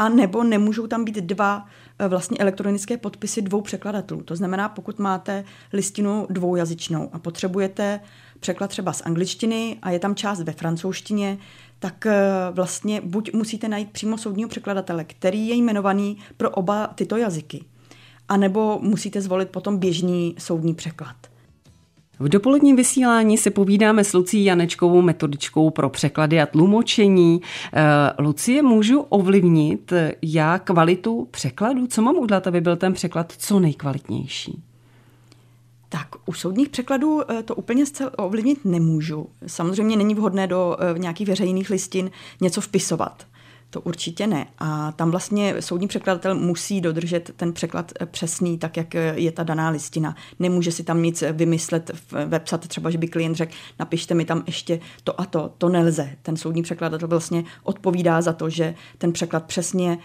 A 0.00 0.08
nebo 0.08 0.44
nemůžou 0.44 0.86
tam 0.86 1.04
být 1.04 1.16
dva 1.16 1.66
eh, 1.98 2.08
vlastně 2.08 2.38
elektronické 2.38 2.96
podpisy 2.96 3.42
dvou 3.42 3.60
překladatelů. 3.60 4.22
To 4.22 4.36
znamená, 4.36 4.68
pokud 4.68 4.98
máte 4.98 5.44
listinu 5.72 6.26
dvoujazyčnou 6.30 7.10
a 7.12 7.18
potřebujete 7.18 8.00
překlad 8.40 8.68
třeba 8.68 8.92
z 8.92 9.02
angličtiny 9.02 9.78
a 9.82 9.90
je 9.90 9.98
tam 9.98 10.14
část 10.14 10.42
ve 10.42 10.52
francouzštině, 10.52 11.38
tak 11.78 12.06
eh, 12.06 12.14
vlastně 12.50 13.00
buď 13.00 13.32
musíte 13.32 13.68
najít 13.68 13.90
přímo 13.90 14.18
soudního 14.18 14.48
překladatele, 14.48 15.04
který 15.04 15.48
je 15.48 15.54
jmenovaný 15.54 16.18
pro 16.36 16.50
oba 16.50 16.86
tyto 16.86 17.16
jazyky, 17.16 17.64
anebo 18.28 18.78
musíte 18.82 19.20
zvolit 19.20 19.48
potom 19.48 19.78
běžný 19.78 20.34
soudní 20.38 20.74
překlad. 20.74 21.29
V 22.20 22.28
dopoledním 22.28 22.76
vysílání 22.76 23.38
se 23.38 23.50
povídáme 23.50 24.04
s 24.04 24.12
Lucí 24.12 24.44
Janečkovou 24.44 25.02
metodičkou 25.02 25.70
pro 25.70 25.90
překlady 25.90 26.40
a 26.40 26.46
tlumočení. 26.46 27.40
Eh, 27.72 27.82
Lucie, 28.22 28.62
můžu 28.62 29.00
ovlivnit 29.00 29.92
já 30.22 30.58
kvalitu 30.58 31.28
překladu? 31.30 31.86
Co 31.86 32.02
mám 32.02 32.16
udělat, 32.16 32.46
aby 32.46 32.60
byl 32.60 32.76
ten 32.76 32.92
překlad 32.92 33.32
co 33.38 33.60
nejkvalitnější? 33.60 34.62
Tak 35.88 36.08
u 36.26 36.32
soudních 36.32 36.68
překladů 36.68 37.30
eh, 37.30 37.42
to 37.42 37.54
úplně 37.54 37.84
ovlivnit 38.16 38.64
nemůžu. 38.64 39.26
Samozřejmě 39.46 39.96
není 39.96 40.14
vhodné 40.14 40.46
do 40.46 40.76
eh, 40.80 40.98
nějakých 40.98 41.28
veřejných 41.28 41.70
listin 41.70 42.10
něco 42.40 42.60
vpisovat. 42.60 43.26
To 43.70 43.80
určitě 43.80 44.26
ne. 44.26 44.46
A 44.58 44.92
tam 44.92 45.10
vlastně 45.10 45.62
soudní 45.62 45.88
překladatel 45.88 46.34
musí 46.34 46.80
dodržet 46.80 47.30
ten 47.36 47.52
překlad 47.52 47.92
eh, 48.00 48.06
přesný, 48.06 48.58
tak 48.58 48.76
jak 48.76 48.94
je 49.14 49.32
ta 49.32 49.42
daná 49.42 49.70
listina. 49.70 50.16
Nemůže 50.38 50.72
si 50.72 50.84
tam 50.84 51.02
nic 51.02 51.24
vymyslet, 51.32 51.90
vepsat 52.26 52.68
třeba, 52.68 52.90
že 52.90 52.98
by 52.98 53.08
klient 53.08 53.34
řekl, 53.34 53.52
napište 53.78 54.14
mi 54.14 54.24
tam 54.24 54.42
ještě 54.46 54.80
to 55.04 55.20
a 55.20 55.24
to. 55.24 55.52
To 55.58 55.68
nelze. 55.68 56.10
Ten 56.22 56.36
soudní 56.36 56.62
překladatel 56.62 57.08
vlastně 57.08 57.44
odpovídá 57.62 58.22
za 58.22 58.32
to, 58.32 58.50
že 58.50 58.74
ten 58.98 59.12
překlad 59.12 59.44
přesně 59.44 59.98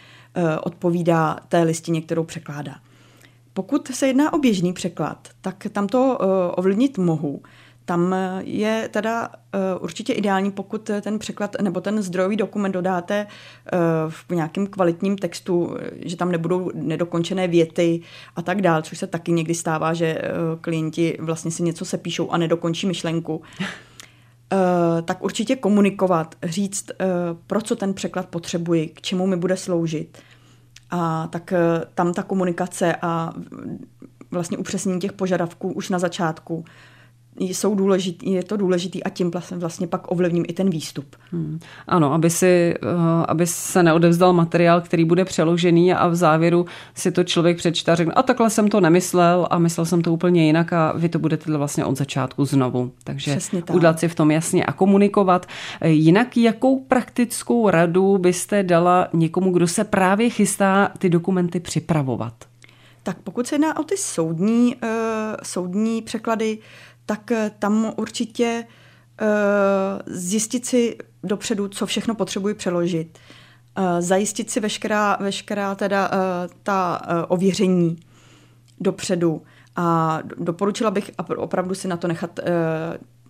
odpovídá 0.63 1.39
té 1.49 1.63
listině, 1.63 2.01
kterou 2.01 2.23
překládá. 2.23 2.75
Pokud 3.53 3.87
se 3.87 4.07
jedná 4.07 4.33
o 4.33 4.37
běžný 4.37 4.73
překlad, 4.73 5.27
tak 5.41 5.67
tam 5.71 5.87
to 5.87 6.17
ovlivnit 6.55 6.97
mohu. 6.97 7.41
Tam 7.85 8.15
je 8.39 8.89
teda 8.91 9.27
uh, 9.29 9.83
určitě 9.83 10.13
ideální, 10.13 10.51
pokud 10.51 10.91
ten 11.01 11.19
překlad 11.19 11.55
nebo 11.61 11.81
ten 11.81 12.01
zdrojový 12.01 12.35
dokument 12.35 12.71
dodáte 12.71 13.27
uh, 13.27 13.79
v 14.11 14.29
nějakém 14.29 14.67
kvalitním 14.67 15.17
textu, 15.17 15.77
že 16.05 16.17
tam 16.17 16.31
nebudou 16.31 16.71
nedokončené 16.73 17.47
věty 17.47 18.01
a 18.35 18.41
tak 18.41 18.61
dál, 18.61 18.81
což 18.81 18.97
se 18.97 19.07
taky 19.07 19.31
někdy 19.31 19.55
stává, 19.55 19.93
že 19.93 20.21
uh, 20.21 20.59
klienti 20.61 21.17
vlastně 21.19 21.51
si 21.51 21.63
něco 21.63 21.85
sepíšou 21.85 22.29
a 22.29 22.37
nedokončí 22.37 22.87
myšlenku. 22.87 23.35
Uh, 23.37 25.01
tak 25.01 25.23
určitě 25.23 25.55
komunikovat, 25.55 26.35
říct, 26.43 26.91
uh, 26.91 27.37
pro 27.47 27.61
co 27.61 27.75
ten 27.75 27.93
překlad 27.93 28.25
potřebuji, 28.25 28.87
k 28.87 29.01
čemu 29.01 29.27
mi 29.27 29.35
bude 29.35 29.57
sloužit. 29.57 30.17
A 30.89 31.27
tak 31.27 31.53
eh, 31.53 31.59
tam 31.95 32.13
ta 32.13 32.23
komunikace 32.23 32.95
a 33.01 33.33
vlastně 34.31 34.57
upřesnění 34.57 34.99
těch 34.99 35.13
požadavků 35.13 35.71
už 35.71 35.89
na 35.89 35.99
začátku 35.99 36.65
jsou 37.39 37.75
důležitý, 37.75 38.31
je 38.31 38.43
to 38.43 38.57
důležitý 38.57 39.03
a 39.03 39.09
tím 39.09 39.31
vlastně 39.51 39.87
pak 39.87 40.11
ovlivním 40.11 40.45
i 40.47 40.53
ten 40.53 40.69
výstup. 40.69 41.15
Hmm. 41.31 41.59
Ano, 41.87 42.13
aby, 42.13 42.29
si, 42.29 42.73
eh, 42.75 43.25
aby 43.27 43.47
se 43.47 43.83
neodevzdal 43.83 44.33
materiál, 44.33 44.81
který 44.81 45.05
bude 45.05 45.25
přeložený 45.25 45.93
a 45.93 46.07
v 46.07 46.15
závěru 46.15 46.65
si 46.95 47.11
to 47.11 47.23
člověk 47.23 47.57
přečte 47.57 47.91
a 47.91 47.95
řekne, 47.95 48.13
a 48.13 48.23
takhle 48.23 48.49
jsem 48.49 48.67
to 48.67 48.81
nemyslel 48.81 49.47
a 49.49 49.57
myslel 49.57 49.85
jsem 49.85 50.01
to 50.01 50.13
úplně 50.13 50.45
jinak 50.45 50.73
a 50.73 50.93
vy 50.95 51.09
to 51.09 51.19
budete 51.19 51.57
vlastně 51.57 51.85
od 51.85 51.97
začátku 51.97 52.45
znovu. 52.45 52.91
Takže 53.03 53.37
udělat 53.73 53.99
si 53.99 54.07
v 54.07 54.15
tom 54.15 54.31
jasně 54.31 54.65
a 54.65 54.71
komunikovat. 54.71 55.45
Jinak 55.85 56.37
jakou 56.37 56.79
praktickou 56.79 57.69
radu 57.69 58.17
byste 58.17 58.63
dala 58.63 59.07
někomu, 59.13 59.51
kdo 59.51 59.67
se 59.67 59.83
právě 59.83 60.29
chystá 60.29 60.91
ty 60.97 61.09
dokumenty 61.09 61.59
připravovat? 61.59 62.33
Tak 63.05 63.17
pokud 63.23 63.47
se 63.47 63.55
jedná 63.55 63.79
o 63.79 63.83
ty 63.83 63.97
soudní, 63.97 64.75
uh, 64.75 64.89
soudní 65.43 66.01
překlady, 66.01 66.57
tak 67.05 67.31
eh, 67.31 67.51
tam 67.59 67.93
určitě 67.97 68.65
uh, 69.21 69.27
zjistit 70.05 70.65
si 70.65 70.97
dopředu, 71.23 71.67
co 71.67 71.85
všechno 71.85 72.15
potřebuji 72.15 72.55
přeložit. 72.55 73.19
Uh, 73.77 73.83
zajistit 73.99 74.51
si 74.51 74.59
veškerá, 74.59 75.17
veškerá 75.19 75.75
teda 75.75 76.11
ta 76.63 77.01
ověření 77.27 77.97
dopředu 78.79 79.41
A 79.75 80.19
doporučila 80.37 80.91
bych 80.91 81.11
opravdu 81.37 81.75
si 81.75 81.87
na 81.87 81.97
to 81.97 82.07
nechat 82.07 82.39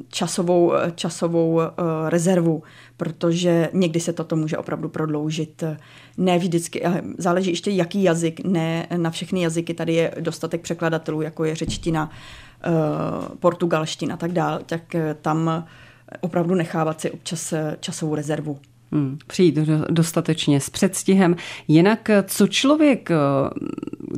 časovou, 0.08 0.74
časovou 0.96 1.62
rezervu, 2.10 2.64
protože 2.98 3.70
někdy 3.74 4.00
se 4.00 4.14
toto 4.14 4.36
může 4.36 4.58
opravdu 4.58 4.90
prodloužit. 4.90 5.64
Ne 6.18 6.40
vždycky, 6.40 6.84
záleží 7.18 7.52
ještě 7.52 7.72
jaký 7.72 8.04
jazyk, 8.04 8.44
ne 8.44 8.88
na 8.98 9.10
všechny 9.10 9.42
jazyky 9.42 9.74
tady 9.74 9.94
je 9.94 10.14
dostatek 10.20 10.62
překladatelů, 10.62 11.22
jako 11.22 11.46
je 11.46 11.56
řečtina, 11.56 12.12
portugalština 13.40 14.14
a 14.14 14.18
tak 14.18 14.32
dále, 14.32 14.60
tak 14.66 14.82
tam 15.22 15.66
opravdu 16.22 16.56
nechávat 16.56 17.02
si 17.02 17.12
občas 17.12 17.54
časovou 17.80 18.16
rezervu. 18.16 18.60
Hmm, 18.92 19.18
přijít 19.28 19.56
dostatečně 19.90 20.60
s 20.60 20.70
předstihem. 20.70 21.36
Jinak, 21.68 22.10
co 22.28 22.48
člověk, 22.48 23.10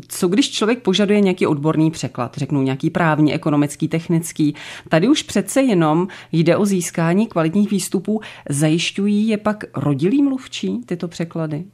co 0.07 0.27
když 0.27 0.51
člověk 0.51 0.81
požaduje 0.81 1.21
nějaký 1.21 1.47
odborný 1.47 1.91
překlad, 1.91 2.37
řeknu 2.37 2.61
nějaký 2.61 2.89
právní, 2.89 3.33
ekonomický, 3.33 3.87
technický, 3.87 4.55
tady 4.89 5.07
už 5.07 5.23
přece 5.23 5.61
jenom 5.61 6.07
jde 6.31 6.57
o 6.57 6.65
získání 6.65 7.27
kvalitních 7.27 7.71
výstupů. 7.71 8.21
Zajišťují 8.49 9.27
je 9.27 9.37
pak 9.37 9.63
rodilí 9.75 10.23
mluvčí 10.23 10.81
tyto 10.85 11.07
překlady? 11.07 11.65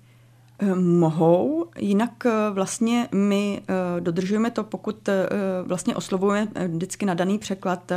Eh, 0.60 0.76
mohou, 0.76 1.66
jinak 1.80 2.26
eh, 2.26 2.32
vlastně 2.52 3.08
my 3.16 3.62
eh, 3.68 4.02
dodržujeme 4.02 4.52
to, 4.52 4.64
pokud 4.64 5.10
vlastně 5.66 5.96
oslovujeme 5.96 6.48
vždycky 6.68 7.06
na 7.06 7.14
daný 7.14 7.40
překlad 7.40 7.92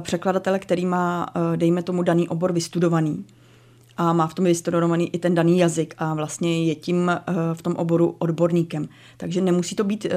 překladatele, 0.00 0.58
který 0.58 0.86
má, 0.86 1.26
dejme 1.56 1.82
tomu, 1.82 2.02
daný 2.02 2.28
obor 2.28 2.52
vystudovaný 2.52 3.24
a 4.00 4.12
má 4.12 4.26
v 4.26 4.34
tom 4.34 4.44
vystudovaný 4.44 5.14
i 5.14 5.18
ten 5.18 5.34
daný 5.34 5.58
jazyk 5.58 5.94
a 5.98 6.14
vlastně 6.14 6.64
je 6.64 6.74
tím 6.74 7.10
eh, 7.10 7.22
v 7.52 7.62
tom 7.62 7.76
oboru 7.76 8.16
odborníkem. 8.18 8.88
Takže 9.16 9.40
nemusí 9.40 9.76
to 9.76 9.84
být 9.84 10.04
eh, 10.06 10.10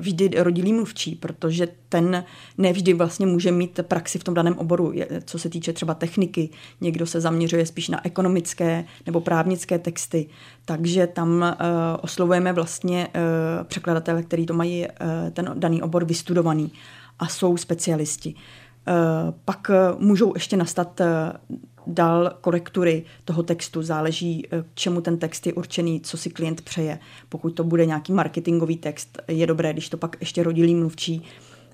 vždy 0.00 0.30
rodilý 0.36 0.72
mluvčí, 0.72 1.14
protože 1.14 1.68
ten 1.88 2.24
nevždy 2.58 2.94
vlastně 2.94 3.26
může 3.26 3.52
mít 3.52 3.80
praxi 3.82 4.18
v 4.18 4.24
tom 4.24 4.34
daném 4.34 4.58
oboru, 4.58 4.92
co 5.24 5.38
se 5.38 5.48
týče 5.48 5.72
třeba 5.72 5.94
techniky. 5.94 6.50
Někdo 6.80 7.06
se 7.06 7.20
zaměřuje 7.20 7.66
spíš 7.66 7.88
na 7.88 8.06
ekonomické 8.06 8.84
nebo 9.06 9.20
právnické 9.20 9.78
texty, 9.78 10.28
takže 10.64 11.06
tam 11.06 11.42
eh, 11.42 11.56
oslovujeme 12.00 12.52
vlastně 12.52 13.08
překladatele, 13.62 14.22
který 14.22 14.46
to 14.46 14.54
mají 14.54 14.86
ten 15.32 15.50
daný 15.54 15.82
obor 15.82 16.04
vystudovaný 16.04 16.72
a 17.18 17.28
jsou 17.28 17.56
specialisti. 17.56 18.34
Pak 19.44 19.70
můžou 19.98 20.32
ještě 20.34 20.56
nastat 20.56 21.00
dal 21.88 22.32
korektury 22.40 23.04
toho 23.24 23.42
textu, 23.42 23.82
záleží, 23.82 24.42
k 24.42 24.52
eh, 24.52 24.64
čemu 24.74 25.00
ten 25.00 25.18
text 25.18 25.46
je 25.46 25.52
určený, 25.52 26.00
co 26.00 26.16
si 26.16 26.30
klient 26.30 26.60
přeje. 26.60 26.98
Pokud 27.28 27.50
to 27.50 27.64
bude 27.64 27.86
nějaký 27.86 28.12
marketingový 28.12 28.76
text, 28.76 29.18
je 29.28 29.46
dobré, 29.46 29.72
když 29.72 29.88
to 29.88 29.96
pak 29.96 30.16
ještě 30.20 30.42
rodilý 30.42 30.74
mluvčí 30.74 31.22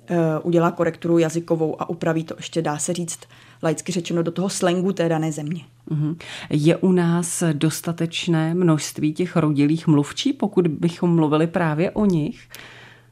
eh, 0.07 0.17
udělá 0.43 0.71
korekturu 0.71 1.19
jazykovou 1.19 1.83
a 1.83 1.89
upraví 1.89 2.25
to 2.25 2.35
ještě, 2.39 2.63
dá 2.63 2.79
se 2.79 2.93
říct, 2.93 3.21
laicky 3.63 3.93
řečeno, 3.93 4.23
do 4.23 4.31
toho 4.31 4.49
slangu 4.49 4.93
té 4.93 5.09
dané 5.09 5.33
země. 5.33 5.65
Mhm. 5.91 6.17
Je 6.51 6.77
u 6.77 6.93
nás 6.93 7.43
dostatečné 7.53 8.55
množství 8.55 9.13
těch 9.13 9.37
rodilých 9.37 9.87
mluvčí, 9.87 10.33
pokud 10.33 10.69
bychom 10.69 11.15
mluvili 11.15 11.47
právě 11.47 11.91
o 11.91 12.05
nich? 12.05 12.49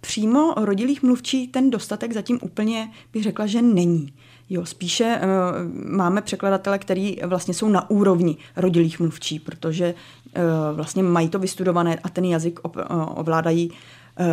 Přímo 0.06 0.54
rodilých 0.56 1.02
mluvčí 1.02 1.48
ten 1.48 1.70
dostatek 1.70 2.12
zatím 2.12 2.38
úplně 2.42 2.90
bych 3.12 3.22
řekla, 3.22 3.46
že 3.46 3.62
není. 3.62 4.12
Jo, 4.50 4.66
spíše 4.66 5.20
uh, 5.22 5.90
máme 5.96 6.22
překladatele, 6.22 6.78
který 6.78 7.16
vlastně 7.26 7.54
jsou 7.54 7.68
na 7.68 7.90
úrovni 7.90 8.36
rodilých 8.56 9.00
mluvčí, 9.00 9.38
protože 9.38 9.94
uh, 9.94 10.76
vlastně 10.76 11.02
mají 11.02 11.28
to 11.28 11.38
vystudované 11.38 11.98
a 12.02 12.08
ten 12.08 12.24
jazyk 12.24 12.60
uh, 12.64 12.72
ovládají 13.14 13.70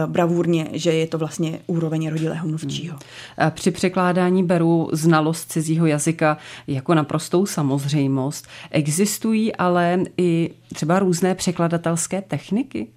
bravurně, 0.05 0.69
že 0.73 0.93
je 0.93 1.07
to 1.07 1.17
vlastně 1.17 1.59
úroveň 1.67 2.09
rodilého 2.09 2.47
mluvčího. 2.47 2.97
Hmm. 3.37 3.51
Při 3.51 3.71
překládání 3.71 4.43
beru 4.43 4.89
znalost 4.93 5.51
cizího 5.51 5.85
jazyka 5.85 6.37
jako 6.67 6.93
naprostou 6.93 7.45
samozřejmost. 7.45 8.47
Existují 8.71 9.55
ale 9.55 9.99
i 10.17 10.51
třeba 10.73 10.99
různé 10.99 11.35
překladatelské 11.35 12.21
techniky? 12.21 12.87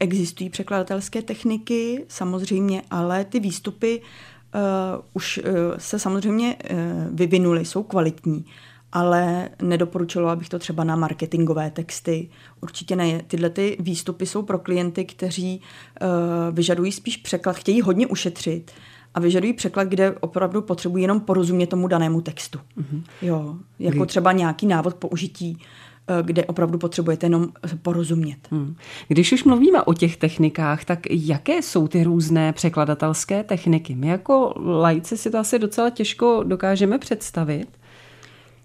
Existují 0.00 0.50
překladatelské 0.50 1.22
techniky, 1.22 2.04
samozřejmě, 2.08 2.82
ale 2.90 3.24
ty 3.24 3.40
výstupy 3.40 4.00
uh, 4.00 4.06
uh, 4.54 5.04
už 5.12 5.38
uh, 5.38 5.52
se 5.78 5.98
samozřejmě 5.98 6.56
uh, 6.56 6.78
vyvinuly, 7.10 7.64
jsou 7.64 7.82
kvalitní, 7.82 8.44
ale 8.92 9.48
nedoporučila 9.62 10.36
bych 10.36 10.48
to 10.48 10.58
třeba 10.58 10.84
na 10.84 10.96
marketingové 10.96 11.70
texty. 11.70 12.28
Určitě 12.60 12.96
ne. 12.96 13.22
Tyhle 13.26 13.50
ty 13.50 13.76
výstupy 13.80 14.26
jsou 14.26 14.42
pro 14.42 14.58
klienty, 14.58 15.04
kteří 15.04 15.60
uh, 15.60 16.08
vyžadují 16.54 16.92
spíš 16.92 17.16
překlad, 17.16 17.56
chtějí 17.56 17.80
hodně 17.80 18.06
ušetřit 18.06 18.70
a 19.14 19.20
vyžadují 19.20 19.52
překlad, 19.52 19.84
kde 19.84 20.12
opravdu 20.12 20.62
potřebují 20.62 21.02
jenom 21.02 21.20
porozumět 21.20 21.66
tomu 21.66 21.88
danému 21.88 22.20
textu. 22.20 22.58
Mm-hmm. 22.58 23.02
Jo, 23.22 23.56
jako 23.78 24.06
třeba 24.06 24.32
nějaký 24.32 24.66
návod 24.66 24.94
použití 24.94 25.58
Eh, 25.58 25.93
kde 26.22 26.44
opravdu 26.44 26.78
potřebujete 26.78 27.26
jenom 27.26 27.48
porozumět. 27.82 28.38
Hmm. 28.50 28.76
Když 29.08 29.32
už 29.32 29.44
mluvíme 29.44 29.82
o 29.82 29.94
těch 29.94 30.16
technikách, 30.16 30.84
tak 30.84 30.98
jaké 31.10 31.62
jsou 31.62 31.88
ty 31.88 32.04
různé 32.04 32.52
překladatelské 32.52 33.44
techniky? 33.44 33.94
My 33.94 34.08
jako 34.08 34.54
lajci 34.56 35.16
si 35.16 35.30
to 35.30 35.38
asi 35.38 35.58
docela 35.58 35.90
těžko 35.90 36.42
dokážeme 36.46 36.98
představit. 36.98 37.68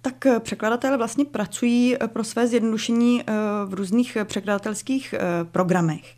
Tak 0.01 0.25
eh, 0.25 0.39
překladatelé 0.39 0.97
vlastně 0.97 1.25
pracují 1.25 1.95
eh, 1.95 2.07
pro 2.07 2.23
své 2.23 2.47
zjednodušení 2.47 3.23
v 3.65 3.73
různých 3.73 4.17
překladatelských 4.23 5.15
programech. 5.51 6.15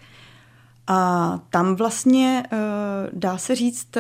A 0.88 1.40
tam 1.50 1.76
vlastně 1.76 2.44
dá 3.14 3.38
se 3.38 3.56
říct, 3.56 3.98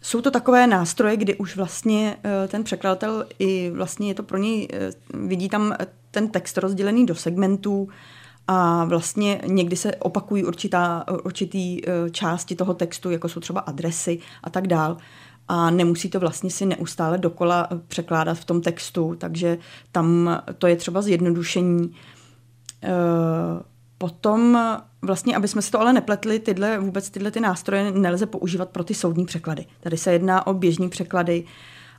jsou 0.00 0.20
to 0.20 0.30
takové 0.30 0.66
nástroje, 0.66 1.16
kdy 1.16 1.36
už 1.36 1.56
vlastně 1.56 2.16
eh, 2.24 2.48
ten 2.48 2.64
překladatel 2.64 3.26
i 3.38 3.70
vlastně 3.70 4.08
je 4.08 4.14
to 4.14 4.22
pro 4.22 4.38
něj, 4.38 4.68
eh, 4.72 4.90
vidí 5.14 5.48
tam 5.48 5.74
ten 6.10 6.28
text 6.28 6.58
rozdělený 6.58 7.06
do 7.06 7.14
segmentů 7.14 7.88
a 8.46 8.84
vlastně 8.84 9.40
někdy 9.46 9.76
se 9.76 9.94
opakují 9.94 10.44
určitá, 10.44 11.04
určitý 11.24 11.88
eh, 11.88 12.10
části 12.10 12.56
toho 12.56 12.74
textu, 12.74 13.10
jako 13.10 13.28
jsou 13.28 13.40
třeba 13.40 13.60
adresy 13.60 14.18
a 14.42 14.50
tak 14.50 14.66
dál 14.66 14.96
a 15.48 15.70
nemusí 15.70 16.10
to 16.10 16.20
vlastně 16.20 16.50
si 16.50 16.66
neustále 16.66 17.18
dokola 17.18 17.68
překládat 17.88 18.34
v 18.38 18.44
tom 18.44 18.60
textu, 18.60 19.14
takže 19.18 19.58
tam 19.92 20.38
to 20.58 20.66
je 20.66 20.76
třeba 20.76 21.02
zjednodušení. 21.02 21.94
Potom 24.00 24.58
vlastně, 25.02 25.36
aby 25.36 25.48
jsme 25.48 25.62
si 25.62 25.70
to 25.70 25.80
ale 25.80 25.92
nepletli, 25.92 26.38
tyhle, 26.38 26.78
vůbec 26.78 27.10
tyhle 27.10 27.30
ty 27.30 27.40
nástroje 27.40 27.92
nelze 27.92 28.26
používat 28.26 28.68
pro 28.68 28.84
ty 28.84 28.94
soudní 28.94 29.26
překlady. 29.26 29.66
Tady 29.80 29.96
se 29.96 30.12
jedná 30.12 30.46
o 30.46 30.54
běžní 30.54 30.88
překlady 30.88 31.44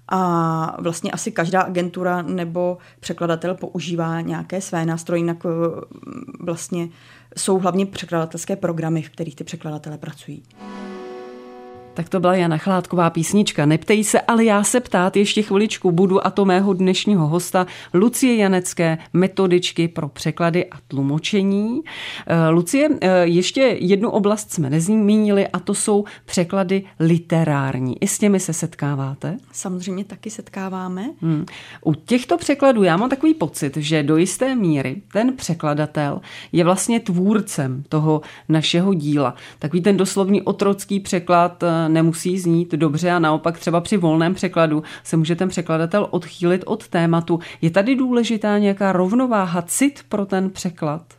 a 0.08 0.82
vlastně 0.82 1.12
asi 1.12 1.32
každá 1.32 1.62
agentura 1.62 2.22
nebo 2.22 2.78
překladatel 3.00 3.56
používá 3.56 4.22
nějaké 4.22 4.62
své 4.62 4.86
nástroje, 4.86 5.20
jinak 5.20 5.38
eh, 5.46 5.50
vlastně 6.40 6.90
jsou 7.38 7.60
hlavně 7.60 7.86
překladatelské 7.86 8.56
programy, 8.56 9.02
v 9.02 9.10
kterých 9.10 9.36
ty 9.36 9.44
překladatelé 9.44 9.98
pracují. 9.98 10.44
Tak 11.94 12.10
to 12.10 12.20
byla 12.20 12.36
Jana 12.36 12.58
Chládková 12.58 13.10
písnička. 13.10 13.66
Neptej 13.66 14.04
se, 14.04 14.22
ale 14.22 14.44
já 14.46 14.64
se 14.64 14.80
ptát 14.80 15.16
ještě 15.16 15.42
chviličku 15.42 15.92
budu 15.92 16.28
a 16.28 16.30
to 16.30 16.46
mého 16.46 16.74
dnešního 16.74 17.28
hosta 17.28 17.68
Lucie 17.94 18.36
Janecké, 18.36 18.98
metodičky 19.14 19.88
pro 19.88 20.08
překlady 20.08 20.66
a 20.66 20.76
tlumočení. 20.88 21.82
Eh, 22.28 22.50
Lucie, 22.50 22.90
eh, 23.02 23.24
ještě 23.24 23.62
jednu 23.80 24.10
oblast 24.10 24.54
jsme 24.54 24.70
nezmínili 24.70 25.48
a 25.48 25.60
to 25.60 25.74
jsou 25.74 26.06
překlady 26.26 26.84
literární. 27.00 28.04
I 28.04 28.08
s 28.08 28.18
těmi 28.18 28.40
se 28.40 28.54
setkáváte? 28.54 29.38
Samozřejmě 29.52 30.04
taky 30.04 30.30
setkáváme. 30.30 31.10
Hmm. 31.22 31.46
U 31.86 31.94
těchto 31.94 32.38
překladů 32.38 32.84
já 32.84 32.98
mám 32.98 33.10
takový 33.10 33.34
pocit, 33.34 33.78
že 33.78 34.04
do 34.04 34.18
jisté 34.18 34.56
míry 34.56 35.02
ten 35.14 35.36
překladatel 35.36 36.22
je 36.52 36.64
vlastně 36.64 37.00
tvůrcem 37.00 37.84
toho 37.90 38.22
našeho 38.50 38.94
díla. 38.94 39.36
Takový 39.60 39.82
ten 39.82 39.98
doslovný 39.98 40.42
otrocký 40.42 41.00
překlad 41.00 41.64
eh, 41.64 41.82
nemusí 41.94 42.40
znít 42.40 42.72
dobře 42.72 43.12
a 43.12 43.20
naopak 43.20 43.60
třeba 43.60 43.82
při 43.82 43.98
volném 43.98 44.34
překladu 44.34 44.84
se 45.04 45.18
může 45.18 45.36
ten 45.36 45.50
překladatel 45.50 46.08
odchýlit 46.12 46.64
od 46.66 46.88
tématu. 46.88 47.40
Je 47.62 47.70
tady 47.70 47.96
důležitá 47.96 48.58
nějaká 48.58 48.92
rovnováha, 48.92 49.62
cit 49.62 50.06
pro 50.10 50.26
ten 50.26 50.50
překlad? 50.50 51.14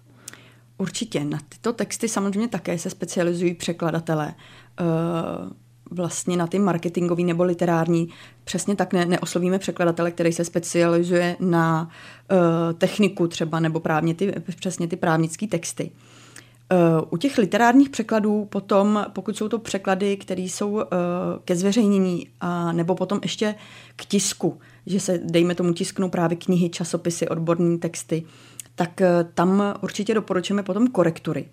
Určitě. 0.78 1.24
Na 1.24 1.38
tyto 1.48 1.72
texty 1.72 2.08
samozřejmě 2.08 2.48
také 2.48 2.78
se 2.78 2.90
specializují 2.90 3.54
překladatelé. 3.54 4.34
Eh, 4.80 5.62
vlastně 5.92 6.36
na 6.36 6.46
ty 6.46 6.58
marketingový 6.58 7.24
nebo 7.24 7.44
literární. 7.44 8.08
Přesně 8.44 8.76
tak 8.76 8.92
ne, 8.92 9.06
neoslovíme 9.06 9.58
překladatele, 9.58 10.10
který 10.10 10.32
se 10.32 10.44
specializuje 10.44 11.36
na 11.40 11.88
uh, 12.30 12.38
techniku 12.78 13.28
třeba 13.28 13.60
nebo 13.60 13.80
právně 13.80 14.14
ty, 14.14 14.34
přesně 14.56 14.88
ty 14.88 14.96
právnické 14.96 15.46
texty. 15.46 15.90
U 17.10 17.16
těch 17.16 17.38
literárních 17.38 17.90
překladů 17.90 18.44
potom, 18.44 19.06
pokud 19.12 19.36
jsou 19.36 19.48
to 19.48 19.58
překlady, 19.58 20.16
které 20.16 20.42
jsou 20.42 20.80
eh, 20.80 20.84
ke 21.44 21.56
zveřejnění 21.56 22.28
a 22.40 22.72
nebo 22.72 22.94
potom 22.94 23.18
ještě 23.22 23.54
k 23.96 24.04
tisku, 24.04 24.58
že 24.86 25.00
se, 25.00 25.20
dejme 25.24 25.54
tomu, 25.54 25.72
tisknou 25.72 26.08
právě 26.08 26.36
knihy, 26.36 26.68
časopisy, 26.68 27.28
odborné 27.28 27.78
texty, 27.78 28.24
tak 28.74 29.00
eh, 29.00 29.08
tam 29.34 29.74
určitě 29.80 30.14
doporučujeme 30.14 30.62
potom 30.62 30.86
korektury. 30.86 31.48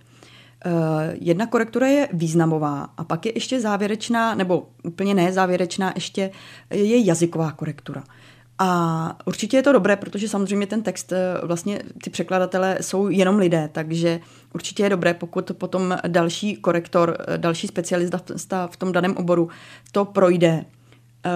Jedna 1.14 1.48
korektura 1.48 1.88
je 1.88 2.10
významová 2.14 2.90
a 2.98 3.04
pak 3.04 3.26
je 3.26 3.32
ještě 3.36 3.60
závěrečná, 3.60 4.36
nebo 4.36 4.68
úplně 4.84 5.14
ne 5.14 5.34
závěrečná, 5.34 5.92
ještě 5.96 6.32
je 6.70 7.06
jazyková 7.06 7.52
korektura. 7.52 8.04
A 8.62 9.18
určitě 9.26 9.58
je 9.58 9.64
to 9.64 9.72
dobré, 9.72 9.96
protože 9.96 10.30
samozřejmě 10.30 10.68
ten 10.68 10.84
text, 10.84 11.12
eh, 11.12 11.34
vlastně 11.44 11.82
ty 12.04 12.10
překladatelé 12.10 12.78
jsou 12.82 13.10
jenom 13.10 13.38
lidé, 13.38 13.70
takže 13.72 14.20
určitě 14.54 14.84
je 14.84 14.90
dobré, 14.90 15.14
pokud 15.14 15.52
potom 15.54 15.98
další 16.08 16.56
korektor, 16.56 17.18
eh, 17.20 17.38
další 17.38 17.68
specialista 17.68 18.68
v 18.68 18.78
tom 18.78 18.92
daném 18.92 19.18
oboru 19.18 19.50
to 19.92 20.06
projde, 20.06 20.66
eh, 21.26 21.30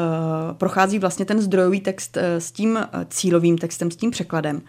prochází 0.53 0.99
vlastně 0.99 1.25
ten 1.25 1.41
zdrojový 1.41 1.79
text 1.79 2.17
s 2.17 2.51
tím 2.51 2.79
cílovým 3.09 3.57
textem, 3.57 3.91
s 3.91 3.95
tím 3.95 4.11
překladem. 4.11 4.61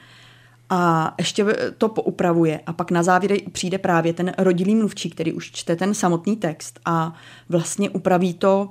A 0.70 1.14
ještě 1.18 1.46
to 1.78 1.88
poupravuje. 1.88 2.60
A 2.66 2.72
pak 2.72 2.90
na 2.90 3.02
závěr 3.02 3.36
přijde 3.52 3.78
právě 3.78 4.12
ten 4.12 4.32
rodilý 4.38 4.74
mluvčí, 4.74 5.10
který 5.10 5.32
už 5.32 5.50
čte 5.50 5.76
ten 5.76 5.94
samotný 5.94 6.36
text 6.36 6.80
a 6.84 7.14
vlastně 7.48 7.90
upraví 7.90 8.34
to 8.34 8.70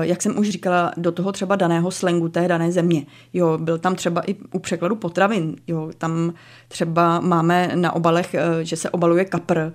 jak 0.00 0.22
jsem 0.22 0.38
už 0.38 0.50
říkala, 0.50 0.92
do 0.96 1.12
toho 1.12 1.32
třeba 1.32 1.56
daného 1.56 1.90
slengu 1.90 2.28
té 2.28 2.48
dané 2.48 2.72
země. 2.72 3.06
Jo, 3.32 3.58
byl 3.58 3.78
tam 3.78 3.94
třeba 3.94 4.22
i 4.30 4.36
u 4.52 4.58
překladu 4.58 4.96
potravin. 4.96 5.56
Jo, 5.66 5.90
tam 5.98 6.34
třeba 6.68 7.20
máme 7.20 7.70
na 7.74 7.92
obalech, 7.92 8.34
eh, 8.34 8.64
že 8.64 8.76
se 8.76 8.90
obaluje 8.90 9.24
kapr, 9.24 9.72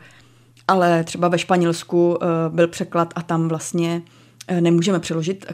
ale 0.68 1.04
třeba 1.04 1.28
ve 1.28 1.38
Španělsku 1.38 2.18
eh, 2.22 2.26
byl 2.50 2.68
překlad 2.68 3.14
a 3.16 3.22
tam 3.22 3.48
vlastně 3.48 4.02
nemůžeme 4.60 5.00
přeložit 5.00 5.46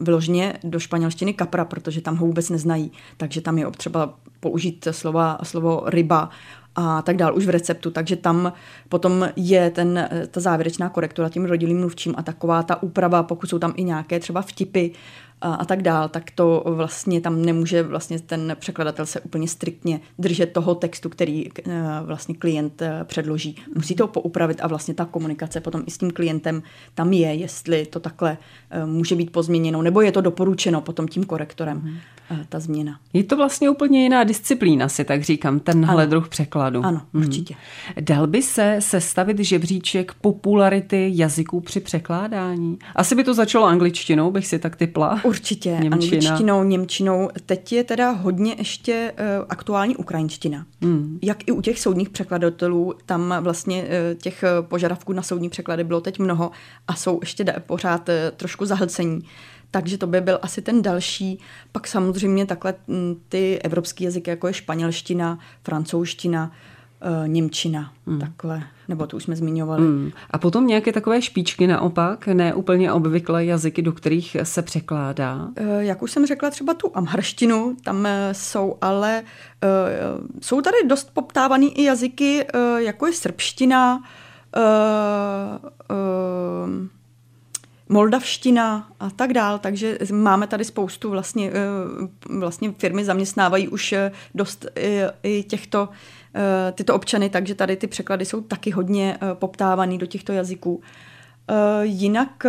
vyloženě 0.00 0.58
do 0.64 0.80
španělštiny 0.80 1.34
kapra, 1.34 1.64
protože 1.64 2.00
tam 2.00 2.16
ho 2.16 2.26
vůbec 2.26 2.50
neznají. 2.50 2.92
Takže 3.16 3.40
tam 3.40 3.58
je 3.58 3.66
třeba 3.70 4.14
použít 4.40 4.88
slova, 4.90 5.38
slovo 5.42 5.82
ryba 5.86 6.30
a 6.74 7.02
tak 7.02 7.16
dál 7.16 7.36
už 7.36 7.46
v 7.46 7.50
receptu, 7.50 7.90
takže 7.90 8.16
tam 8.16 8.52
potom 8.88 9.28
je 9.36 9.70
ten, 9.70 10.08
ta 10.30 10.40
závěrečná 10.40 10.88
korektura 10.88 11.28
tím 11.28 11.44
rodilým 11.44 11.80
mluvčím 11.80 12.14
a 12.16 12.22
taková 12.22 12.62
ta 12.62 12.82
úprava, 12.82 13.22
pokud 13.22 13.50
jsou 13.50 13.58
tam 13.58 13.74
i 13.76 13.84
nějaké 13.84 14.20
třeba 14.20 14.42
vtipy 14.42 14.88
a, 15.40 15.54
a 15.54 15.64
tak 15.64 15.82
dál, 15.82 16.08
tak 16.08 16.30
to 16.30 16.62
vlastně 16.66 17.20
tam 17.20 17.42
nemůže 17.42 17.82
vlastně 17.82 18.20
ten 18.20 18.56
překladatel 18.60 19.06
se 19.06 19.20
úplně 19.20 19.48
striktně 19.48 20.00
držet 20.18 20.52
toho 20.52 20.74
textu, 20.74 21.08
který 21.08 21.48
eh, 21.48 21.82
vlastně 22.02 22.34
klient 22.34 22.82
eh, 22.82 23.00
předloží. 23.04 23.56
Musí 23.74 23.94
to 23.94 24.06
poupravit 24.06 24.60
a 24.60 24.66
vlastně 24.66 24.94
ta 24.94 25.04
komunikace 25.04 25.60
potom 25.60 25.82
i 25.86 25.90
s 25.90 25.98
tím 25.98 26.10
klientem 26.10 26.62
tam 26.94 27.12
je, 27.12 27.34
jestli 27.34 27.86
to 27.86 28.00
takhle 28.00 28.38
eh, 28.70 28.86
může 28.86 29.14
být 29.14 29.32
pozměněno, 29.32 29.82
nebo 29.82 30.00
je 30.00 30.12
to 30.12 30.20
doporučeno 30.20 30.80
potom 30.80 31.08
tím 31.08 31.24
korektorem, 31.24 31.80
hmm. 31.80 31.96
Ta 32.48 32.60
změna. 32.60 33.00
Je 33.12 33.24
to 33.24 33.36
vlastně 33.36 33.70
úplně 33.70 34.02
jiná 34.02 34.24
disciplína, 34.24 34.88
si 34.88 35.04
tak 35.04 35.22
říkám, 35.22 35.60
tenhle 35.60 36.02
ano. 36.02 36.10
druh 36.10 36.28
překladu. 36.28 36.84
Ano, 36.84 37.02
hmm. 37.14 37.24
určitě. 37.24 37.54
Dal 38.00 38.26
by 38.26 38.42
se 38.42 38.76
sestavit 38.78 39.38
žebříček 39.38 40.14
popularity 40.20 41.10
jazyků 41.14 41.60
při 41.60 41.80
překládání? 41.80 42.78
Asi 42.94 43.14
by 43.14 43.24
to 43.24 43.34
začalo 43.34 43.66
angličtinou, 43.66 44.30
bych 44.30 44.46
si 44.46 44.58
tak 44.58 44.76
typla. 44.76 45.20
Určitě, 45.24 45.70
Němčina. 45.70 45.94
angličtinou, 45.94 46.64
němčinou. 46.64 47.28
Teď 47.46 47.72
je 47.72 47.84
teda 47.84 48.10
hodně 48.10 48.54
ještě 48.58 49.12
uh, 49.12 49.46
aktuální 49.48 49.96
ukrajinština. 49.96 50.66
Hmm. 50.82 51.18
Jak 51.22 51.48
i 51.48 51.52
u 51.52 51.60
těch 51.60 51.80
soudních 51.80 52.10
překladatelů, 52.10 52.94
tam 53.06 53.34
vlastně 53.40 53.82
uh, 53.82 53.88
těch 54.18 54.44
požadavků 54.60 55.12
na 55.12 55.22
soudní 55.22 55.48
překlady 55.48 55.84
bylo 55.84 56.00
teď 56.00 56.18
mnoho 56.18 56.50
a 56.88 56.94
jsou 56.94 57.18
ještě 57.22 57.44
pořád 57.66 58.08
uh, 58.08 58.14
trošku 58.36 58.66
zahlcení. 58.66 59.20
Takže 59.70 59.98
to 59.98 60.06
by 60.06 60.20
byl 60.20 60.38
asi 60.42 60.62
ten 60.62 60.82
další. 60.82 61.38
Pak 61.72 61.86
samozřejmě 61.86 62.46
takhle 62.46 62.74
hm, 62.88 63.14
ty 63.28 63.58
evropské 63.58 64.04
jazyky, 64.04 64.30
jako 64.30 64.46
je 64.46 64.52
španělština, 64.52 65.38
francouzština, 65.62 66.52
uh, 67.22 67.28
Němčina, 67.28 67.92
hmm. 68.06 68.20
takhle, 68.20 68.62
nebo 68.88 69.06
to 69.06 69.16
už 69.16 69.22
jsme 69.22 69.36
zmiňovali. 69.36 69.82
Hmm. 69.82 70.10
A 70.30 70.38
potom 70.38 70.66
nějaké 70.66 70.92
takové 70.92 71.22
špičky 71.22 71.66
naopak, 71.66 72.26
ne 72.26 72.54
úplně 72.54 72.92
obvyklé 72.92 73.44
jazyky, 73.44 73.82
do 73.82 73.92
kterých 73.92 74.36
se 74.42 74.62
překládá? 74.62 75.48
Uh, 75.60 75.78
jak 75.78 76.02
už 76.02 76.12
jsem 76.12 76.26
řekla, 76.26 76.50
třeba 76.50 76.74
tu 76.74 76.90
amharštinu, 76.94 77.76
tam 77.84 77.98
uh, 77.98 78.06
jsou 78.32 78.78
ale, 78.80 79.22
uh, 79.62 80.40
jsou 80.40 80.60
tady 80.60 80.76
dost 80.86 81.10
poptávané 81.14 81.66
i 81.66 81.82
jazyky, 81.82 82.46
uh, 82.54 82.78
jako 82.78 83.06
je 83.06 83.12
srbština, 83.12 83.96
uh, 83.96 84.62
uh, 85.90 86.97
moldavština 87.88 88.88
a 89.00 89.10
tak 89.10 89.32
dál, 89.32 89.58
takže 89.58 89.98
máme 90.12 90.46
tady 90.46 90.64
spoustu 90.64 91.10
vlastně, 91.10 91.52
vlastně 92.38 92.72
firmy 92.78 93.04
zaměstnávají 93.04 93.68
už 93.68 93.94
dost 94.34 94.66
i 95.22 95.42
těchto 95.42 95.88
Eh, 96.34 96.72
tyto 96.72 96.94
občany, 96.94 97.30
takže 97.30 97.54
tady 97.54 97.76
ty 97.76 97.86
překlady 97.86 98.24
jsou 98.24 98.40
taky 98.40 98.70
hodně 98.70 99.18
eh, 99.20 99.34
poptávaný 99.34 99.98
do 99.98 100.06
těchto 100.06 100.32
jazyků. 100.32 100.82
Eh, 101.48 101.86
jinak 101.86 102.46